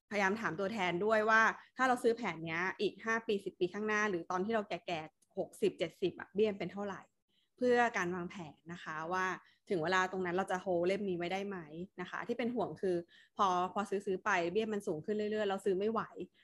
[0.10, 1.42] พยายามถามตัวแทนด้วยว่า
[1.78, 7.02] ถ้าเราซื้อแผนนี้อีก 5 ปี 10 ปีข้างหน้า หรือตอนที่เราแก่ๆ60 70อะเบี้ยเป็นเท่าไหร่
[7.58, 9.26] เพื่อการวางแผนนะคะว่า
[9.70, 11.58] ถึงเวลาตรงนั้นเราจะโฮเล่มนี้ไว้ได้ไหม
[12.02, 12.96] นะคะ ที่เป็นห่วงคือ
[13.38, 16.02] พอพอซื้อซื้อไปเบี้ยมันสูงขึ้นเรื่อยๆ เราซื้อไม่ไหว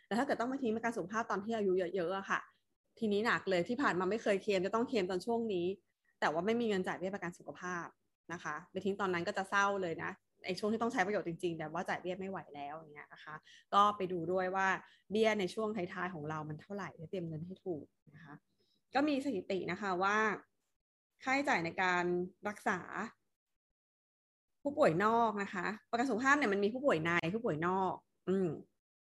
[0.08, 2.40] แต่ถ้าเกิดต้องมาทิ้งประกันสุขภาพตอนที่อายุเยอะๆอะค่ะ
[3.00, 5.66] ทีนี้หนักเลยที่ผ่านมาไม่เคยเคลมจะต้องเคลมตอนช่วงนี้
[6.20, 7.88] แต่ว่าไม่มีเงินจ่ายเบี้ยประกันสุขภาพ
[8.34, 10.12] นะคะไปทิ้งตอนนั้นก็จะเศร้าเลยนะ
[10.46, 13.36] ไอ้ช่วงที่ต้องใช้ประโยชน์จริงๆ แต่ว่าจ่ายเบี้ยไม่ไหวแล้วอย่างเงี้ยนะคะ
[13.74, 14.68] ก็ไปดูด้วยว่า
[15.12, 18.36] เบี้ยในช่วงท้ายๆของเรามันเท่าไหร่เตรียมเงินให้ถูกนะคะ
[18.96, 20.18] ก็มีสถิตินะคะว่า
[21.24, 22.04] ค่าใช้จ่ายในการ
[22.48, 22.80] รักษา
[24.64, 27.94] ผู้ป่วยนอกนะคะ ประกันสุขภาพเนี่ยมันมีผู้ป่วยในผู้ป่วยนอก
[28.30, 28.48] อืม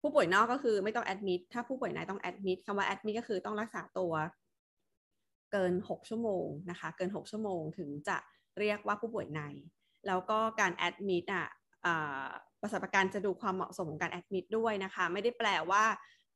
[0.01, 4.13] ผู้ป่วยนอกก็คือไม่ต้องแอดมิดถ้าผู้ป่วยในต้องแอดมิดคำว่าแอดมิดก็คือต้องรักษาตัว
[5.51, 8.17] เกิน 6 ชั่วโมงนะคะ เกิน 6 ชั่วโมงถึงจะ
[8.59, 9.41] เรียกว่าผู้ป่วยใน
[10.07, 11.47] แล้วก็การแอดมิดอะ
[12.61, 15.83] ประสบการณ์จะดูความเหมาะสมของการแอดมิดด้วยนะคะ ไม่ได้แปลว่า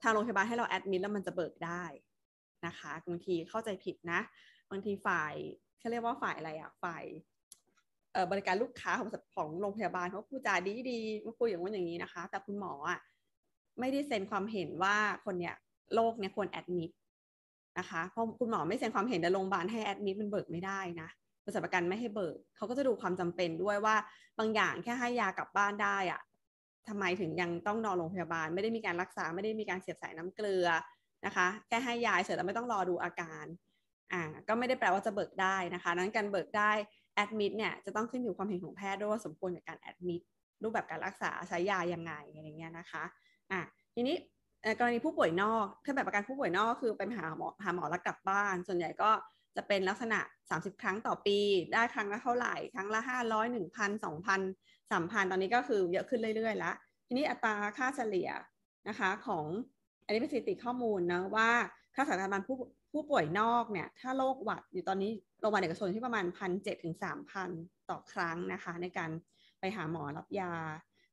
[0.01, 1.83] ทางโรงพยาบาลให้เราแอดมิดแล้วมันจะเบิกได้
[2.65, 4.19] นะคะบางทีเข้าใจผิดนะ
[4.71, 5.33] บางทีฝ่าย
[5.79, 7.03] เขาเรียกว่าฝ่ายอะไรอะฝ่าย
[8.31, 12.99] บริการลูกค้าของของโรงพยาบาลเขาพูดจาดีดีมาคุยอย่างว่าอย่างนี้นะคะ แต่คุณหมออะ
[13.79, 15.55] ไม่ได้เซ็นความเห็นว่าคนเนี้ย
[15.95, 16.91] โรคเนี้ยควรแอดมิด
[17.79, 21.09] นะคะเพราะคุณหมอไม่เซ็นความเห็นแต่โรงพยาบาลให้แอดมิดมันเบิกไม่ได้นะ
[21.43, 23.95] บริษัทประกันไม่ให้เบิกเขาก็จะดูความจำเป็นด้วยว่า
[24.39, 26.21] บางอย่างแค่ให้ยากลับบ้านได้อะ
[26.87, 30.67] ทำไมถึงยังต้องนอนโรงพยาบาล ไม่ได้มีการรักษาไม่ได้มีการเสียบสายน้ำเกลือ
[31.25, 33.45] นะคะแค่ให้ยาเฉยแต่ไม่ต้องรอดูอาการ
[34.13, 36.71] อ่าก็ไม่ได้แปลว่าจะเบิกได้นะคะนั้นการเบิกได้
[37.15, 40.21] แอดมิดเนี่ยจะต้องขึ้นอยู่ความเห็นของแพทย์ด้วยว่าสมควรกับการแอดมิด
[40.63, 43.03] รูปแบบการรักษาใช้ยายังไงอะไรเงี้ยนะคะ
[43.51, 43.61] อะ
[43.95, 44.15] ทีนี้
[44.79, 49.11] กรณีผู้ป่วยนอกถ้าแบบประกันผู้ป่วยนอกคือไปหาหมอหาหมอแล้วกลับบ้าน ส่วนใหญ่ก็
[49.55, 50.19] จะเป็นลักษณะ
[50.51, 51.37] 30 ครั้งต่อปี
[51.73, 56.75] ได้ครั้งละเท่าไหร่ ครั้งละ 500 1,000 2,000 3,000 ตอนนี้ก็คือเยอะขึ้นเรื่อยๆ แล้ว
[57.07, 58.29] ทีนี้อัตราค่าเฉลี่ย
[58.89, 59.45] นะคะของ
[60.05, 61.49] อันนี้เป็นสถิติข้อมูลนะว่า
[61.95, 62.55] ค่าสถาบันผู้
[62.91, 67.49] ผู้ป่วยนอกเนี่ยถ้าโรคหวัดอยู่ตอนนี้โรงพยาบาลเอกชนที่ประมาณพันเถึงสามพัน
[67.89, 69.11] ต่อครั้งนะคะ ในการ
[69.59, 70.53] ไปหาหมอรับยา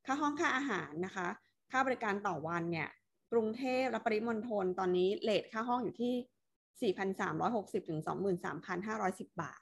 [0.07, 1.26] ค่าห้องค่าอาหารนะคะ
[1.71, 2.88] ค่าบริการต่อวันเนี่ย
[3.33, 6.93] กรุงเทพและปริมณฑลตอนนี้เลทค่าห้องอยู่ที่
[7.37, 8.01] 4,360 ถึง
[8.64, 9.61] 23,510 บาท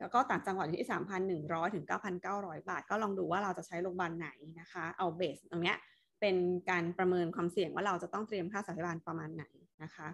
[0.00, 0.90] แล้วก็ต่างจังหวัดอยู่ที่
[1.30, 1.84] 3,100 ถึง
[2.26, 4.28] 9,900 บาท ก็ลองดูว่าเราจะใช้โรงพยาบาลไหน
[4.60, 5.76] นะคะ เอาเบสตรงเนี้ย
[6.20, 6.36] เป็น
[6.70, 9.44] การประเมินความเสี่ยงว่าเราจะต้องเตรียมค่าสถาบันประมาณไหน
[9.82, 10.08] นะคะ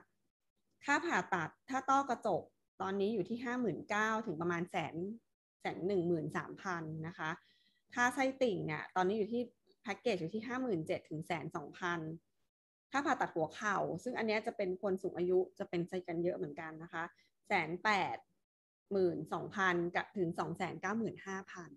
[0.85, 2.43] ค่าผ่าตัดถ้าต้อกระจก
[2.81, 3.39] ตอนนี้อยู่ที่
[3.83, 4.95] 59,000 ถึงประมาณแสน
[5.61, 7.31] แสนหนึ่งหมื่นสามพันนะคะ
[7.95, 9.43] ค่าไส้ติ่งเนี่ยตอนนี้อยู่ที่
[9.83, 12.01] แพ็กเกจอยู่ที่57,000ถึงแสนสองพัน
[12.97, 17.05] ค่าผ่าตัดหัวเข่า ซึ่งอันนี้จะเป็นคนสูงอายุจะเป็นใช้กันเยอะเหมือนกันนะคะ
[17.47, 18.17] แสนแปด
[18.93, 21.71] หมื่นสองพันกับถึงสองแสนเก้าหมื่นห้าพัน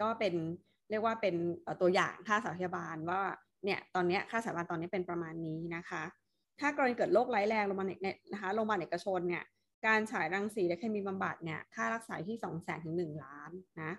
[0.00, 0.34] ก็เป็น
[0.90, 1.34] เรียกว่าเป็น
[1.80, 3.20] ตัวอย่างค่าสาธารณบาลว่า
[3.64, 6.02] เนี่ยตอนนี้ค่าสาธารณบาลตอนนี้เป็นประมาณนี้นะคะ
[6.60, 9.44] ถ้ากรณีเกิดโรคร้ายแรงโรงพยาบาลเนี่ยนะคะโรงพยาบาลเอกชนเนี่ย
[9.86, 13.50] การฉายรังสีและเคมีบำบัดเนี่ยค่ารักษาที่สองแสนถึงหนึ่งล้าน
[13.82, 13.92] นะ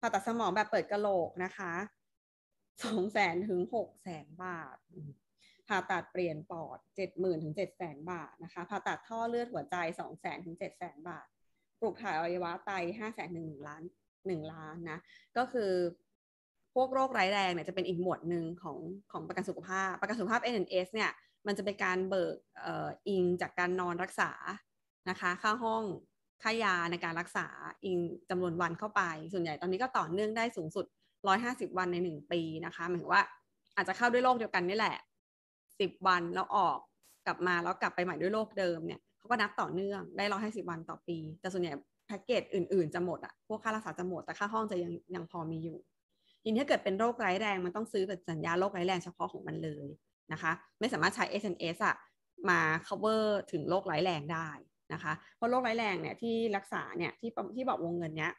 [0.00, 1.72] ผ่าตัดสมองแบบเปิดกระโหลกนะคะ
[2.84, 4.76] สองแสนถึงหกแสนบาท
[5.68, 11.26] ผ่าตัดเปลี่ยนปอดเจ็ดหมื่นถึงเจ็ดแสนบาทนะคะ ผ่าตัดท่อเลือดหัวใจสองแสนถึงเจ็ดแสนบาท
[11.80, 13.82] ปลูกถ่ายอวัยวะไตห้าแสนหนึ่งล้าน
[14.26, 14.98] หนึ่งล้านนะ
[15.36, 15.72] ก็คือ
[16.74, 18.78] พวกโรคร้ายแรงเนี่ยจะเป็นอีกหมวดหนึ่งของ
[19.12, 21.10] ของประกันสุขภาพ ประกันสุขภาพ NNS เนี่ย
[21.46, 24.30] มันจะเป็นการเบิกเอ่ออิงจากการนอนรักษา
[25.10, 25.84] นะคะ ค่าห้อง
[26.42, 27.46] ค่ายาในการรักษา
[27.84, 27.98] อิง
[28.30, 29.02] จำนวนวันเข้าไป
[29.32, 30.86] ส่วนใหญ่ตอนนี้ก็ต่อเนื่องได้สูงสุด
[31.32, 33.22] 150 วันใน 1 ปีนะคะ หมายถึงว่า
[33.76, 34.96] อาจจะเข้าด้วยโรคเดียวกันนี่แหละ
[35.80, 36.78] สิบวันแล้วออก
[37.26, 41.72] กลับมาแล้วกลับไปใหม่ด้วยโรคเดิมเนี่ยเขาก็นับต่อเนื่องได้ร้อยห้าสิบวันต่อปี แต่ส่วนใหญ่
[42.06, 45.78] แพ็กเกจอื่นๆ จะหมดอะพวกค่ารักษาจะหมด แต่ค่าห้องจะยังยังพอมีอยู่
[46.42, 49.86] ทีนี้ถ้าเกิดเป็นโรคร้ายแรงมันต้องซื้อเป็นสัญญาโรคร้ายแรงเฉพาะของมันเลย
[50.32, 51.96] นะคะ ไม่สามารถใช้ SNS อะ
[52.48, 54.48] มา cover ถึงโรคร้ายแรงได้
[54.92, 58.32] นะคะ เพราะโรคร้ายแรงเนี่ยที่รักษาเนี่ยที่ที่บอกวงเงินเนี้ย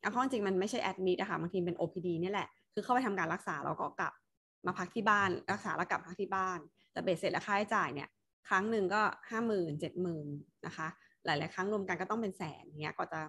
[0.00, 4.12] เอาข้อจริงมันไม่ใช่แอดมิดนะคะบางทีเป็น OPD นี่แหละ คือเข้าไปทำการรักษาแล้วก็กลับ
[4.66, 6.58] มาพักที่บ้าน รักษาแล้วกลับพักที่บ้าน
[6.92, 8.08] แต่เบสเสร็จแล้วค่าใช้จ่ายเนี่ย
[8.48, 10.26] ครั้งหนึ่งก็ห้าหมื่นเจ็ดหมื่น
[10.66, 10.88] นะคะ
[11.24, 13.20] หลาย ๆ ครั้งรวมกันก็ต้องเป็นแสนเงี้ยก็จะ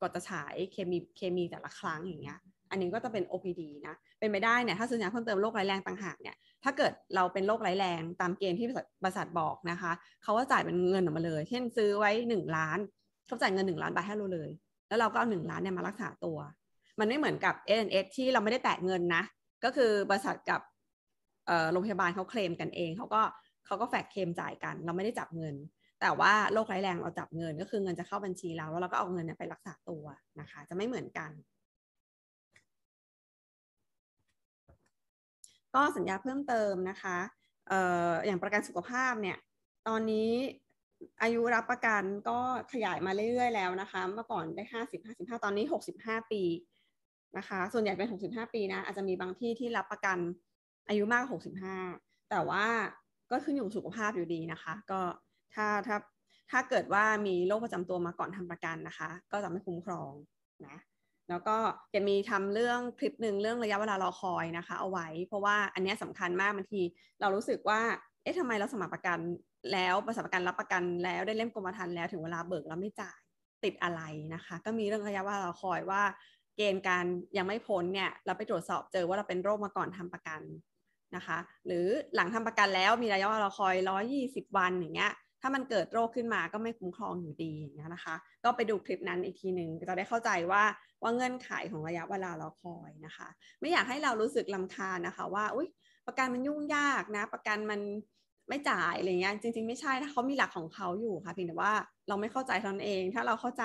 [0.00, 2.38] ก็จะฉายเคมีเคมีแต่ละครั้งอย่างเงี้ย
[2.70, 8.66] อันนี้ก็จะเป็น OPD นะ เป็นไปได้เนี่ย ถ้าซื้อยาเพิ่มเติมโรคร้ายแรงต่างหากเนี่ย ถ้าเกิดเราเป็นโรคร้ายแรงตามเกณฑ์ที่
[9.02, 12.78] บริษัทบอกนะคะ เขาก็จ่ายเป็นเงินออกมาเลย เช่นซื้อไว้หนึ่งล้าน
[13.26, 14.50] เขาจ่ายเงินหนึ่งล้านบาทให้เราเลย
[14.88, 16.38] แล้วเราก็เอาหนึ่งล้านเนี่ยมารักษาตัว
[16.98, 19.22] มันไม่เหมือนกับ n s ที่เราไม่ได้แตะเงินนะ
[19.64, 20.60] ก็คือบริษัทกับ
[21.72, 23.22] โรงพยาบาลเขาเคลมกันเองเขาก็
[23.66, 25.54] เขาก็แฝกเคลมจ่ายกัน เราไม่ได้จับเงิน
[26.00, 30.04] แต่ว่าโรคร้ายแรงเราจับเงินก็คือเงินจะเข้าบัญชีเรา แล้วเราก็เอาเงินไปรักษาตัว
[30.40, 31.30] นะคะ จะไม่เหมือนกัน
[35.74, 37.16] ก็สัญญาเพิ่มเติมนะคะ
[37.68, 39.38] เอ่ออย่างประกันสุขภาพเนี่ย
[39.88, 40.30] ตอนนี้
[41.22, 42.38] อายุรับประกันก็
[42.72, 46.42] ขยายมาเรื่อยๆแล้วนะคะ เมื่อก่อนได้ห้าสิบห้าสิบห้าตอนนี้หกสิบห้าปี
[47.38, 50.18] นะคะ ส่วนใหญ่เป็นหกสิบห้าปีนะ อาจจะมีบางที่ที่รับประกัน
[50.88, 51.76] อายุมากหกสิบห้า
[52.30, 52.64] แต่ว่า
[53.30, 55.00] ก็ขึ้นอยู่สุขภาพอยู่ดีนะคะ ก็
[55.54, 55.96] ถ้าถ้า
[56.50, 60.12] ถ้าเกิดว่ามีโรคประจำตัวมาก่อนทำประกันนะคะ ก็จะไม่คุ้มครอง
[60.66, 60.76] นะ
[61.28, 61.56] แล้วก็
[61.94, 66.82] จะมีทำเรื่องคลิปหนึ่งเรื่องระยะเวลารอคอยนะคะ เอาไว้ เพราะว่าอันนี้สำคัญมากบางที
[67.20, 67.80] เรารู้สึกว่า
[68.22, 69.18] เอ๊ะทำไมเราสมัครประกัน
[69.72, 73.18] แล้วบริษัทประกันรับประกันแล้วได้เล่มกรมธรรม์แล้วถึงเวลาเบิกแล้วไม่จ่าย
[73.64, 74.02] ติดอะไร
[74.34, 76.02] นะคะ ก็มีเรื่องระยะเวลารอคอยว่า
[76.56, 77.04] เกณฑ์การ
[77.36, 80.40] ยังไม่พ้นเนี่ยเราไปตรวจสอบเจอว่าเราเป็นโรคมาก่อนทำประกัน
[81.16, 90.62] นะคะ หรือหลังทำประกันแล้วมีระยะเวลาคอย 120 วันอย่างเงี้ยถ้ามันเกิดโรคขึ้นมาก็ไม่คุ้มครองอยู่ดีอย่างเงี้ยนะคะ ก็ไปดูคลิปนั้นอีกทีหนึ่งจะได้เข้าใจว่า
[91.02, 93.28] ว่าเงื่อนไขของระยะเวลารอคอยนะคะ
[93.60, 95.68] ไม่อยากให้เรารู้สึกลำคาญนะคะ ว่าอุ้ย
[96.06, 97.80] ประกันมันยุ่งยากนะ ประกันมัน
[98.48, 101.72] ไม่จ่ายอะไรเงี้ยจริง ๆ ไม่ใช่ถ้าเขามีหลักของเขาอยู่ค่ะเพียงแต่ว่า
[102.08, 103.64] เราไม่เข้าใจเท่านั้นเอง ถ้าเราเข้าใจ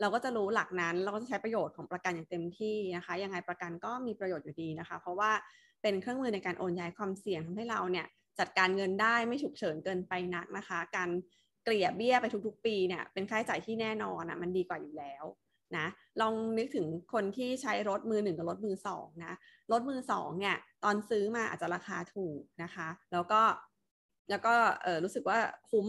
[0.00, 5.30] เราก็จะรู้หลักนั้น เราก็จะใช้ประโยชน์ของประกันอย่างเต็มที่นะคะยังไงประกันก็มีประโยชน์อยู่ดีนะคะ เพราะว่า
[5.82, 8.06] เป็นเครื่องมือในการโอนย้ายความเสี่ยงทำให้เราเนี่ย
[8.38, 11.10] จัดการเงินได้ไม่ฉุกเฉินเกินไปนักนะคะ การ
[11.64, 15.24] เกลี่ยเบี้ยไปทุกๆ ปีเนี่ยเป็นค่าใช้จ่ายที่แน่นอนอะมันดีกว่าอยู่แล้ว
[15.76, 15.86] นะ
[16.20, 19.34] ลองนึกถึงคนที่ใช้รถมือหนึ่งกับรถมือสองนะ
[19.72, 23.40] รถมือสองเนี่ยตอนซื้อมาอาจจะราคาถูกนะคะ แล้วก็
[24.30, 25.38] แล้วก็เออรู้สึกว่า
[25.70, 25.86] คุ้ม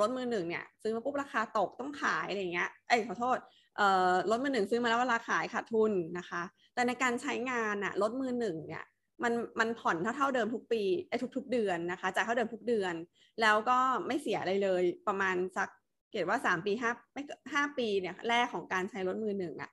[0.00, 3.38] รถมือหนึ่งเนี่ยซื้อมาปุ๊บราคาตกต้องขายอะไรเงี้ยเอ้ยขอโทษ
[3.76, 6.42] เอ่อรถมือหนึ่งซื้อมาแล้วเวลาขายขาดทุนนะคะ
[6.74, 8.84] แต่ในการใช้งานอะรถมือหนึ่งเนี่ย
[9.22, 12.94] มันมันผ่อนเท่าเท่าเดิมทุกปีไอ้ทุกทุกเดือนนะคะจ่ายเท่าเดิมทุกเดือน
[13.40, 15.68] แล้วก็ไม่เสียอะไรเลยประมาณสัก
[16.12, 19.70] เกตว่าสามปีห้าไม่ห้าปีเนี่ยแรกของการใช้รถมือหนึ่งอะ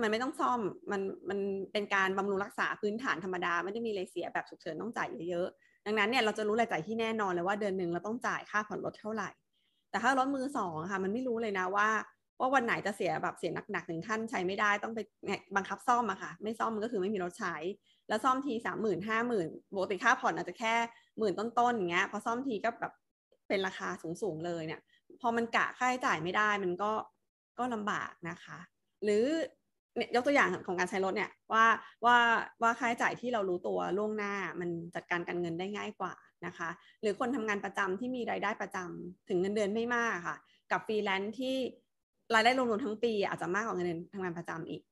[0.00, 0.60] มันไม่ต้องซ่อม
[0.90, 1.38] มันมัน
[1.72, 9.30] เป็นการบำรุงรักษาพื้นฐานธรรมดาไม่ได้มีอะไรเสียแบบฉุกเฉินต้องจ่ายเยอะๆดังนั้นเนี่ยเราจะรู้รายจ่ายที่แน่นอนเลยว่าเดือนหนึ่งเราต้องจ่ายค่าผ่อนรถเท่าไหร่
[9.90, 11.88] แต่ถ้ารถมือสองค่ะมันไม่รู้เลยนะว่า
[12.40, 15.00] ว่าวันไหนจะเสียแบบเสียหนักๆถึงขั้นใช้ไม่ได้ต้องไป
[15.56, 17.54] บังคับซ่อมอะค่ะ ไม่ซ่อมมันก็คือไม่มีรถใช้
[18.08, 20.74] แล้วซ่อมทีสามหมื่นห้าหมื่นปกติค่าผ่อนอาจจะแค่
[21.18, 22.92] หมื่นต้นๆอย่างเงี้ยพอซ่อมทีก็แบบ
[23.48, 23.88] เป็นราคา
[24.22, 24.80] สูงๆเลยเนี่ย
[25.20, 26.92] พอมันกะค่าใช้จ่ายไม่ได้มันก็
[27.58, 28.58] ก็ลำบากนะคะ
[29.04, 29.24] หรือ
[30.14, 31.64] ยกตัวอย่างของการใช้รถเนี่ยว่า
[32.04, 32.16] ว่า
[32.62, 36.14] ว่าค่าใช้จ่ายที่เรารู้ตัวล่วงหน้ามันจัดการการเงินได้ง่ายกว่า
[36.46, 36.68] นะคะ
[37.00, 40.36] หรือคนทำงานประจำที่มีรายได้ประจำถึงเงินเดือนไม่มากค่ะ
[40.72, 41.54] กับฟรีแลนซ์ที่
[42.34, 44.82] รายได้รวมๆทั้งปี อาจจะมากกว่าเงินเดือนทำงานประจำอีก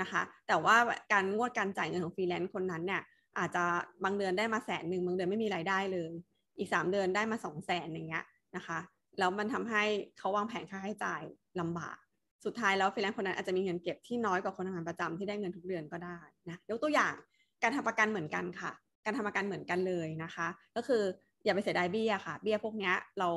[0.00, 0.76] นะคะ แต่ว่า
[1.12, 3.02] การงวดการจ่ายเงินของฟรีแลนซ์คนนั้นเนี่ย
[3.38, 3.64] อาจจะ
[4.04, 6.12] บางเดือนได้มาแสนหนึ่งบางเดือนไม่มีรายได้เลย
[6.58, 8.24] อีก 3 เดือนได้มา2 0 0แสนอย่างเงี้ย
[8.56, 8.78] นะคะ
[9.18, 9.82] แล้วมันทำให้
[10.18, 11.22] เขาวางแผนค่าใช้จ่าย
[11.60, 11.96] ลำบาก
[12.44, 17.14] สุดท้ายแล้วฟรีแลนซ์คนนั้นอาจจะมีเงินเก็บที่น้อยกว่าคนทำงานประจำที่ได้เงินทุกเดือนก็ได้นะยกตัวอย่าง
[17.62, 18.70] การทำประกันเหมือนกันค่ะ
[19.04, 21.02] การทำประกันเหมือนกันเลยนะคะ ก็คือ
[21.44, 23.28] อย่าไปเสียดายเบี้ยค่ะ เบี้ยพวกนี้เรา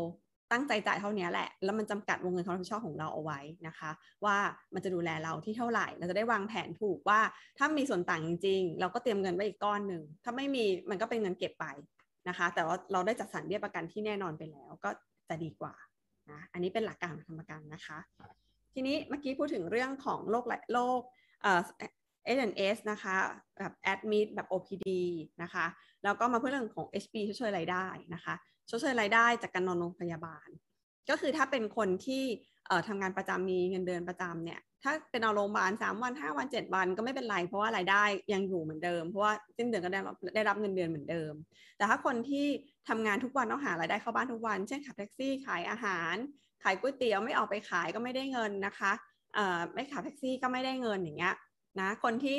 [0.52, 3.92] ตั้งใจจ่ายเท่านี้แหละ แล้วมันจำกัดวงเงินความรับผิดชอบของเราเอาไว้นะคะ
[4.26, 4.38] ว่า
[4.74, 7.20] มันจะดูแลเราที่เท่าไหร่ เราจะได้วางแผนถูกว่า
[7.58, 11.66] ถ้ามีส่วนต่างจริง ๆ เราก็เตรียมเงินไว้อีกก้อนหนึ่ง ถ้าไม่มีมันก็เป็นเงินเก็บไป
[12.30, 14.90] นะคะ แต่ว่าเราได้จัดสรรเบี้ยประกันที่แน่นอนไปแล้วก็
[15.30, 15.74] จะดีกว่า
[16.32, 17.98] นะ อันนี้เป็นหลักการของธรรมการนะคะ
[18.74, 21.02] ทีนี้เมื่อกี้พูดถึงเรื่องของโรคโรค
[21.42, 21.62] เอ่อ
[22.38, 23.16] S&S นะคะ
[23.60, 24.88] แบบ admit แบบ OPD
[25.44, 25.66] นะคะ
[26.04, 28.36] แล้วก็มาเพื่อเรื่องของ HP ชดเชยรายได้นะคะ
[28.70, 30.50] ชดเชยรายได้จากการนอนโรงพยาบาล
[31.10, 32.24] ก็คือถ้าเป็นคนที่
[32.88, 38.04] ทำงานประจำมีเงินเดือนประจำเนี่ยถ้าเป็นนอนโรงพยาบาลสามวันห้าวันเจ็ดวันก็ไม่เป็นไร เพราะว่ารายได้
[38.34, 41.34] ยังอยู่เหมือนเดิม เพราะว่าสิ้นเดือนก็ได้รับได้รับเงินเดือนเหมือนเดิม
[41.78, 42.48] แต่ถ้าคนที่
[42.90, 46.16] ทำงานทุกวันต้องหารายได้เข้าบ้านทุกวัน เช่นขับแท็กซี่ขายอาหาร
[46.64, 48.92] ขายก๋วยเตี๋ยวไม่ออกไปขายก็ไม่ได้เงินนะคะ
[49.74, 51.36] ไม่ขับแท็กซี่ก็ไม่ได้เงินอย่างเงี้ย
[51.80, 52.38] นะคนที่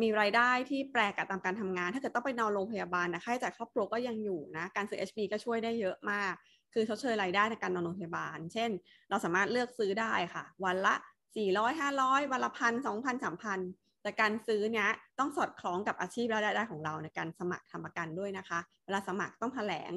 [0.00, 6.32] มีรายได้ที่แปลกับตามการทำงาน ถ้าเกิดต้องไปนอนโรงพยาบาลนะค่าใช้จ่ายครอบครัวก็ยังอยู่นะการซื้อ HB ก็ช่วยได้เยอะมาก
[6.72, 8.70] คือชดเชยรายได้ในการนอนโรงพยาบาล เช่น
[9.10, 10.94] เราสามารถเลือกซื้อได้ค่ะ วันละ
[11.36, 13.60] 400 500วันละพันสองพันสามพัน
[14.02, 19.92] แต่การซื้อเนี้ยต้องสอดคล้องกับอาชีพรายได้ของเราในการสมัครทำประกันด้วยนะคะ เวลาสมัครต้องแถลง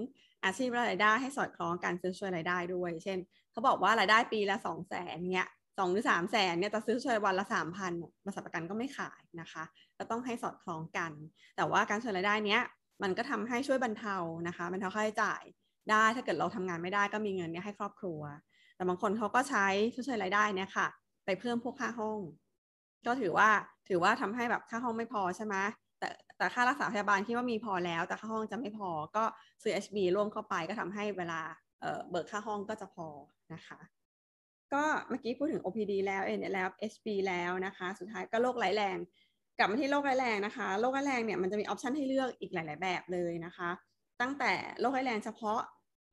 [0.46, 3.18] อาชีพรายได้ให้สอดคล้องการซื้อช่วยรายได้ด้วย เช่น
[3.52, 5.48] เขาบอกว่ารายได้ปีละ 2 0 0แสนเนี้ย
[5.78, 7.92] สองหรือสามแสนเนี่ยจะซื้อช่วยวันละสามพัน
[8.24, 9.64] บริษัทประกันก็ไม่ขายนะคะ
[9.98, 11.12] ก็ต้องให้สอดคล้องกัน
[11.56, 12.62] แต่ว่าการช่วยรายได้เนี้ย
[13.04, 14.16] มันก็ทำให้ช่วยบรรเทา
[14.48, 15.44] นะคะบรรเทาค่าใช้จ่าย
[15.92, 18.22] ได้ถ้าเกิดเราทำงานไม่ได้ก็มีเงินเนี้ยให้ครอบครัว
[18.76, 20.88] แต่บางคนเขาก็ใช้ช่วยรายได้เนี่ยค่ะ
[21.26, 22.20] ไปเพิ่มพวกค่าห้อง
[23.08, 23.50] ก็ถือว่า
[23.88, 25.56] ถือว่าทำให้แบบค่าห้องไม่พอใช่ไหม
[26.00, 29.24] แต่แต่ค่ารักษาพยาบาลคิดว่ามีพอแล้ว แต่ค่าห้องจะไม่พอก็
[29.64, 31.42] ซื้อ HB ร่วมเข้าไปก็ทำให้เวลา
[31.82, 33.08] เเบิกค่าห้องก็จะพอ
[33.54, 33.95] นะคะ
[34.74, 38.98] ก็เมื่อกี้พูดถึง OPD แล้วเอ็นแล้ว HB แล้วนะคะ สุดท้ายก็โรคร้ายแรง
[39.58, 43.70] กลับมาที่โรคร้ายแรงนะคะโรคร้ายแรงเนี่ยมันจะมี option ให้เลือกอีกหลาย ๆ แบบเลยนะคะ
[44.22, 45.60] ตั้งแต่โรคร้ายแรงเฉพาะ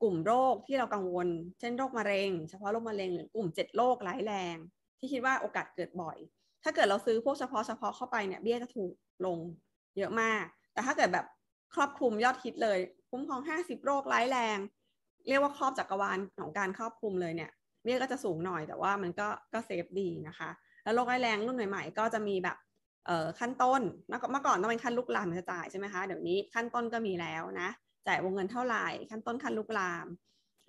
[0.02, 1.28] กลุ่มโรคที่เรากังวล
[1.60, 4.56] เช่นโรคมะเร็ง เฉพาะโรคมะเร็งหรือกลุ่มเจ็ดโรคร้ายแรง
[4.98, 6.16] ที่คิดว่าโอกาสเกิดบ่อย
[6.62, 8.92] ถ้าเกิดเราซื้อพวกเฉพาะเฉพาะเข้าไปเนี่ยเบี้ยจะถูก
[9.26, 9.38] ลง
[9.96, 11.26] เยอะมาก แต่ถ้าเกิดแบบ
[11.74, 12.78] ครอบคลุมยอดฮิตเลย
[13.10, 14.58] คุ้มครอง 50 โรคร้ายแรง
[15.28, 17.50] เรียกว่าครอบจักรวาลของการครอบคลุมเลยเนี่ย
[17.82, 20.50] เบี้ยก็จะสูงหน่อยแต่ว่ามันก็ก็ safe ดีนะคะ
[20.84, 22.56] แล้วโรคร้ายแรงรุ่นใหม่ๆ ก็จะมีแบบ
[23.06, 27.68] เอ่อขั้นต้นเมื่อก่อนต้องเป็นขั้นลุกลามจะจ่ายใช่ไหมคะเดี๋ยวนี้ขั้นต้นก็มีแล้วนะ
[28.06, 30.06] จ่ายวงเงินเท่าไหร่ขั้นต้นขั้นลุกลาม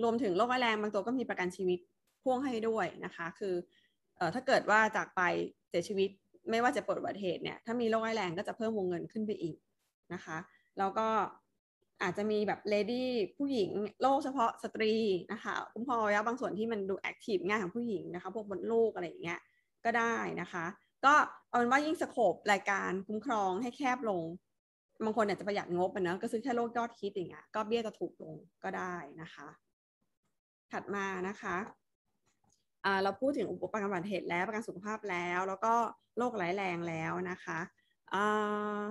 [0.03, 1.79] รวมถึงโรคร้ายแรงบางตัวก็มีประกันชีวิต
[2.23, 3.55] พ่วงให้ด้วยนะคะ คือ
[4.17, 5.21] เอ่อถ้าเกิดว่าจากไป
[5.69, 6.09] เสียชีวิต
[6.49, 9.57] ไม่ว่าจะปวดอุบัติเหตุเนี่ยถ้ามีโรคร้ายแรงก็จะเพิ่มวงเงินขึ้นไปอีก
[10.13, 10.37] นะคะ
[10.77, 11.07] แล้วก็
[12.03, 13.69] อาจจะมีแบบเลดี้ผู้หญิง
[14.01, 14.93] โรคเฉพาะสตรี
[15.31, 19.39] นะคะคุ้มครองอวัยวะบางส่วนที่มันดูแอคทีฟง่ายของผู้หญิงนะคะ พวกบนลูกอะไรอย่างเงี้ย
[19.85, 20.65] ก็ได้นะคะ
[21.05, 21.13] ก็
[21.49, 24.23] เอาเป็นว่ายิ่งสโคปรายการคุ้มครองให้แคบลง
[25.03, 29.47] บางคนเนี่ยจะประหยัดงบไปนะ ก็ซื้อแค่โรคยอดคิดอย่างเงี้ยก็เบี้ยจะถูกลงก็ได้นะคะ
[30.71, 31.55] ถัดมานะคะ
[33.03, 35.73] เราพูดถึงอุปกรณ์บัติเหตุแล้วประกันสุขภาพแล้ว แล้วก็
[36.17, 37.59] โรคร้ายแรงแล้วนะคะ
[38.13, 38.81] อ่า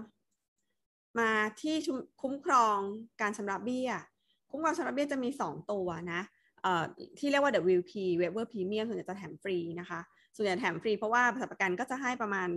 [1.18, 1.74] มาที่
[2.22, 2.78] คุ้มครอง
[3.20, 3.90] การชำระเบี้ย
[4.50, 6.20] คุ้มครองชำระเบี้ยจะมี 2 ตัวนะ
[6.62, 6.84] เอ่อ
[7.18, 10.00] ที่เรียกว่า WP Waiver Premium ส่วนใหญ่จะแถมฟรีนะคะ
[10.36, 12.48] ส่วนใหญ่แถมฟรีเพราะว่าบริษัทประกันก็จะให้ประมาณ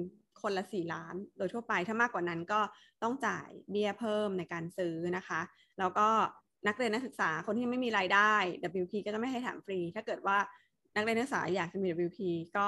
[0.42, 2.60] คนละ 4 ล้าน โดยทั่วไปถ้ามากกว่านั้นก็
[3.04, 5.42] ต้องจ่ายเบี้ยเพิ่มในการซื้อนะคะ
[5.80, 6.08] แล้วก็
[6.68, 8.34] นักเรียนนักศึกษาคนที่ไม่มีรายได้
[8.82, 10.38] WP ก็จะไม่ให้แถมฟรี ถ้าเกิดว่า
[10.96, 12.20] นักเรียนนักศึกษาอยากจะมี WP
[12.58, 12.68] ก็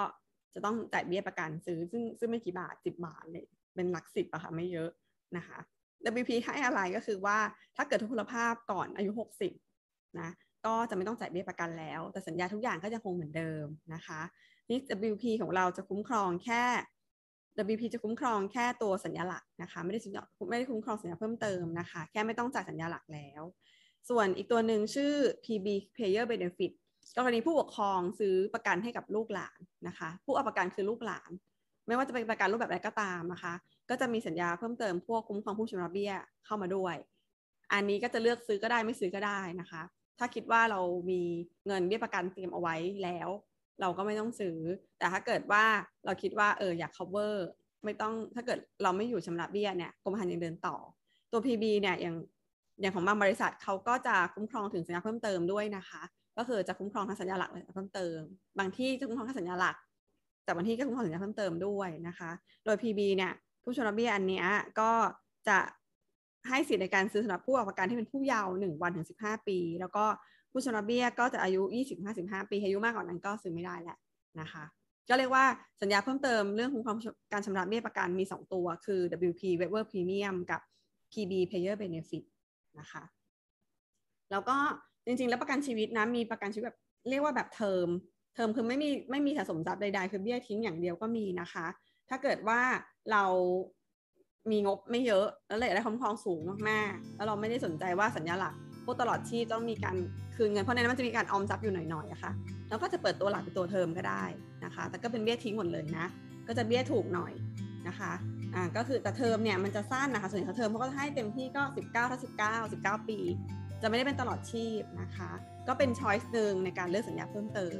[0.53, 3.45] จะต้องจ่ายเบี้ยประกันซื้อ ซึ่งซึ่งไม่กี่บาท 10 บาทเลย
[3.75, 4.89] เป็นหลักสิบอะค่ะไม่เยอะ
[5.37, 5.59] นะคะ
[6.05, 7.37] WP ให้อะไรก็คือว่า
[7.75, 9.11] ถ้าเกิดทุพพลภาพก่อนอายุ
[9.63, 10.29] 60 นะ
[10.65, 14.21] ก็จะไม่ต้องจ่ายเบี้ยประกันแล้ว แต่สัญญาทุกอย่างก็จะคงเหมือนเดิมนะคะ
[14.69, 14.79] นี่
[15.11, 16.63] WP ของเราจะคุ้มครองแค่
[17.57, 23.41] WP จะคุ้มครองแค่ตัวสัญญาหลักนะคะ ไม่ได้สัญญาไม่ได้คุ้มครองสัญญาเพิ่มเติมนะคะ แค่ไม่ต้องจ่ายสัญญาหลักแล้ว
[24.09, 25.13] ส่วนอีกตัวหนึ่งชื่อ
[25.45, 26.71] PB Payer Benefit
[27.17, 31.31] กรณีผู้ปกครองซื้อประกันให้กับลูกหลานนะคะ ผู้เอาประกันคือลูกหลาน
[31.87, 33.53] ไม่ว่าจะเป็นประกันรูปแบบอะไรก็ตามนะคะ
[33.89, 36.11] ก็จะมีสัญญาเพิ่มเติมพวกคุ้มครองผู้ชำระเบี้ย
[36.45, 36.95] เข้ามาด้วย
[37.73, 39.81] อันนี้ก็จะเลือกซื้อก็ได้ไม่ซื้อก็ได้นะคะ
[40.19, 41.21] ถ้าคิดว่าเรามี
[41.67, 43.29] เงินเบี้ยประกันเตรียมเอาไว้แล้ว
[43.81, 44.57] เราก็ไม่ต้องซื้อ
[44.97, 45.63] แต่ถ้าเกิดว่า
[46.05, 47.35] เราคิดว่าเอออยาก cover
[47.83, 50.75] ไม่ต้องถ้าเกิดเราไม่อยู่ชำระเบี้ยเนี่ยกรมธรรม์ยังเดินต่อ
[51.31, 52.15] ตัว PB เนี่ยอย่าง
[52.81, 56.01] อย่างของบางบริษัทเขาก็จะคุ้มครองถึงสัญญาเพิ่มเติมด้วยนะคะ
[56.37, 58.19] ก็คือจะคุ้มครองทั้งสัญญาหลักและเพิ่มเติม
[58.59, 59.75] บางที่จะคุ้มครองทั้งสัญญาหลัก
[60.43, 62.29] แต่บางที่ก็คุ้มครองสัญญาเพิ่มเติมด้วยนะคะ
[62.65, 63.31] โดย PB เนี่ย
[63.69, 64.47] ผู้ชำระเบี้ยอันเนี้ย
[64.79, 64.91] ก็
[65.47, 65.57] จะ
[66.49, 70.05] ให้สิทธิในการซื้อสำหรับผู้ประกันที่เป็นผู้เยาว์1วันถึง15ปี แล้วก็
[70.51, 71.61] ผู้ชำระเบี้ยก็จะอายุ
[72.07, 73.97] 20-55ปีอายุมากกว่านั้นก็ซื้อไม่ได้แหละ
[74.41, 74.63] นะคะ
[75.09, 75.45] ก็เรียกว่า
[75.81, 76.97] สัญญาเพิ่มเติมเรื่องคุ้มครอง
[77.33, 80.61] การชำระเบี้ยประกันมี 2 ตัว คือ WP Waiver Premium กับ
[81.11, 82.23] PB Payer Benefit
[82.79, 83.03] นะคะ
[84.31, 84.57] แล้วก็
[85.05, 87.87] จริงๆ แล้วประกันชีวิตนะ มีประกันชีวิตแบบเรียกว่าแบบเทอม
[88.35, 91.65] เทอมคือไม่มีไม่มีสะสมทรัพย์ใดๆ คือเบี้ยทิ้งอย่างเดียวก็มีนะคะ
[92.09, 92.61] ถ้าเกิดว่า
[93.11, 93.23] เรา
[94.51, 98.53] มีงบไม่เยอะ แล้วเลยได้คุ้มครองสูงมากๆ แล้วเราไม่ได้สนใจว่าสัญญาหลัก
[98.85, 99.95] พวกตลอดชีพต้องมีการ
[100.35, 102.31] คืนเงิน เพราะในนั้นมันจะมีการออมทรัพย์อยู่หน่อยๆอะคะ่ะ
[102.69, 104.23] แล้วก็จะเปิดตัวหลักเป็นตัวเทอมก็ได้
[104.65, 106.07] นะคะ แต่ก็เป็นเบี้ยทิ้งหมดเลยนะ
[106.47, 107.33] ก็จะเบี้ยถูกหน่อย
[107.87, 108.11] นะคะ
[108.55, 113.19] อ่าก็คือแต่เทอมเนี่ยมันจะสั้นนะคะส่วนใหญ่เทอมเขาก็ให้เต็มที่ก็ 19ถ้า19 19 ปี
[113.81, 115.29] จะไม่ได้เป็นตลอดชีพนะคะ
[115.67, 117.79] ก็เป็นช้อยส์หนึ่งในการเลือกสัญญาเพิ่มเติม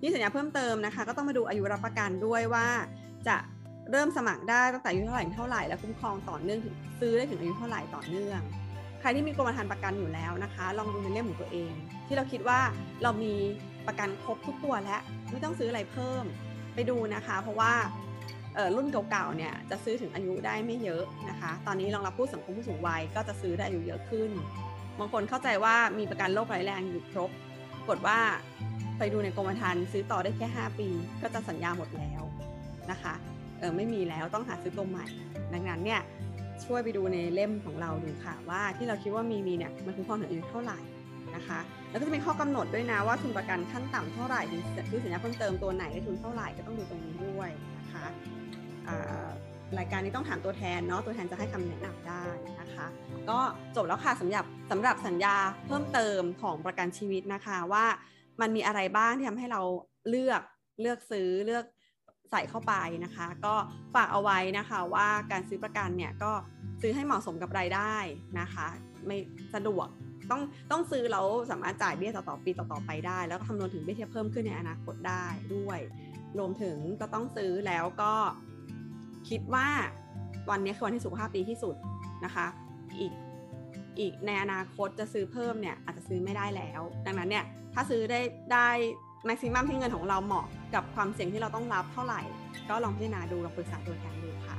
[0.00, 2.66] นี่สัญญาเพิ่มเติมนะคะ ก็ต้องมาดูอายุรับประกันด้วยว่า
[3.28, 3.36] จะ
[3.90, 8.40] เริ่มสมัครได้ตั้งแต่อายุเท่าไหร่เท่าไหร่แล้วคุ้มครองต่อเนื่องถึงซื้อได้ถึงอายุเท่าไหร่ต่อเนื่อง
[9.00, 11.72] ใครที่มีกรมธรรม์ประกันอยู่แล้วนะคะ ลองดูในเล่มของตัวเอง
[12.06, 12.60] ที่เราคิดว่า
[13.02, 13.34] เรามี
[13.86, 16.24] ประกันครบทุกตัวแล้วไม่ต้องซื้ออะไรเพิ่ม
[16.74, 17.72] ไปดูนะคะ เพราะว่า
[18.76, 24.30] รุ่นเก่าๆเนี่ยจะซื้อถึงอายุได้ไม่เยอะนะคะ ตอนนี้รองรับผู้สังคมผู้สูงวัยก็จะซื้อได้อายุเยอะขึ้น
[24.98, 27.30] บางคนเข้าใจว่ามีประกันโรคร้ายแรงอยู่ครบ
[27.88, 28.18] กดว่า
[28.98, 30.88] ไปดูในกรมธรรม์ซื้อต่อได้แค่ 5 ปี
[31.22, 32.22] ก็จะสัญญาหมดแล้ว
[32.90, 33.14] นะคะ
[33.76, 35.06] ไม่มีแล้วต้องหาซื้อตัวใหม่
[35.52, 36.00] ดังนั้นเนี่ย
[36.64, 40.78] ช่วยไปดูในเล่มของเราดูค่ะ ว่าที่เราคิดว่ามีมีเนี่ยมันคุ้มครองถึงอายุเท่าไหร่
[41.36, 41.58] นะคะ
[41.90, 44.40] แล้วก็จะมีข้อกำหนดด้วยนะว่าทุนประกันขั้นต่ำเท่าไหร่
[44.90, 48.04] ซื้อสัญญาเพิ่มเติมตัวไหนได้ทุนเท่าไหร่ก็ต้องดูตรงนี้ด้วยนะคะ
[49.78, 52.22] รายการนี้ต้องถามตัวแทนเนาะตัวแทนจะให้คำแนะนำได้
[52.60, 52.86] นะคะ
[53.30, 53.38] ก็
[53.76, 57.86] จบแล้วค่ะสำหรับสำหรับสัญญาเพิ่มเติมของประกันชีวิตนะคะว่า
[58.40, 59.62] มันมีอะไรบ้างที่ทำให้เรา
[60.08, 60.42] เลือก
[60.80, 61.64] เลือกซื้อเลือก
[62.30, 63.54] ใส่เข้าไปนะคะ ก็
[63.94, 66.32] ฝากเอาไว้นะคะว่าการซื้อประกันเนี่ยก็
[66.80, 67.94] ซื้อให้เหมาะสมกับรายได้
[68.40, 68.66] นะคะ
[69.06, 69.16] ไม่
[69.54, 69.88] สะดวก
[70.30, 75.78] ต้องต้องซื้อแล้วสามารถจ่ายเบี้ยต่อต่อปีต่อต่อไปได้ แล้วก็คำนวณถึงเบี้ยที่เพิ่มขึ้นในอนาคตได้ด้วย
[76.38, 78.12] รวมถึงก็ต้องซื้อแล้วก็
[79.28, 79.68] คิดว่า
[80.50, 81.76] วันนี้คือวันที่สุขภาพดีที่สุด
[82.24, 82.46] นะคะ
[83.00, 83.12] อีก
[84.00, 88.20] อีกในอนาคตจะซื้อเพิ่มเนี่ยอาจจะซื้อไม่ได้แล้ว ดังนั้นเนี่ยถ้าซื้อได้
[88.52, 88.68] ได้
[89.26, 92.20] แม็กซิมัมที่เงินของเราเหมาะกับความเสี่ยงที่เราต้องรับเท่าไหร่
[92.70, 94.56] ก็ลองพิจารณาดูลองปรึกษาตัวแทนดูค่ะ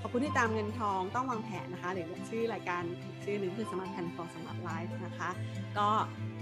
[0.00, 2.82] ขอบคุณที่ตามเงินทองต้องวางแผนนะคะ หรือชื่อรายการ
[3.24, 5.30] ชื่อหนึ่งคือ Smart Plan for Smart Life นะคะ
[5.78, 5.88] ก็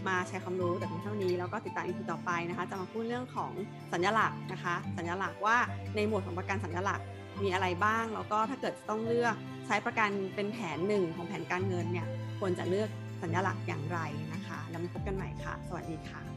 [0.09, 3.53] มาแชร์ความรู้แต่เพียงเท่านี้แล้วก็ติดตาม EP ต่อไปนะคะ จะมาพูดเรื่องของ
[3.93, 5.57] สัญญาหลักนะคะ สัญญาหลักว่า
[5.97, 7.07] ในหมวดของประกันสัญญาหลัก
[7.43, 9.35] มีอะไรบ้างแล้วก็ถ้าเกิดต้องเลือก
[9.67, 12.07] ใช้ประกันเป็นแผนหนึ่งของแผนการเงินเนี่ย
[12.41, 12.89] ควรจะเลือก
[13.23, 13.99] สัญญาหลักอย่างไร
[14.35, 16.36] นะคะ แล้วพบกันใหม่ค่ะ สวัสดีค่ะ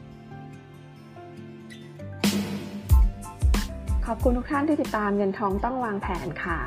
[4.12, 6.58] ขอบคุณทุกท่านที่ติดตามเงินทองต้องวางแผนค่ะ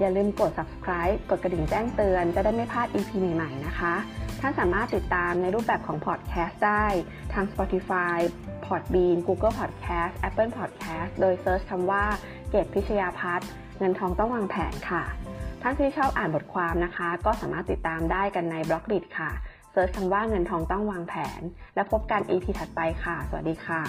[0.00, 3.94] อย่าลืมกด subscribe กดกระดิ่งแจ้งเตือนจะได้ไม่พลาด EP ใหม่ๆ นะคะ
[4.40, 6.86] ท่านสามารถติดตามในรูปแบบของ podcast ได้
[7.32, 8.18] ทาง Spotify
[8.64, 12.04] Podbean Google Podcast Apple Podcast โดย search คำว่า
[12.50, 15.02] เกตพิชยาพัฒน์เงินทองต้องวางแผนค่ะ
[15.62, 19.30] ท่านที่ชอบอ่านบทความนะคะ ก็สามารถติดตามได้กันใน Blockdit ค่ะ
[19.72, 21.40] search คำว่าเงินทองต้องวางแผน
[21.74, 23.82] แล้วพบกัน EP ถัดไปค่ะ สวัสดีค่ะ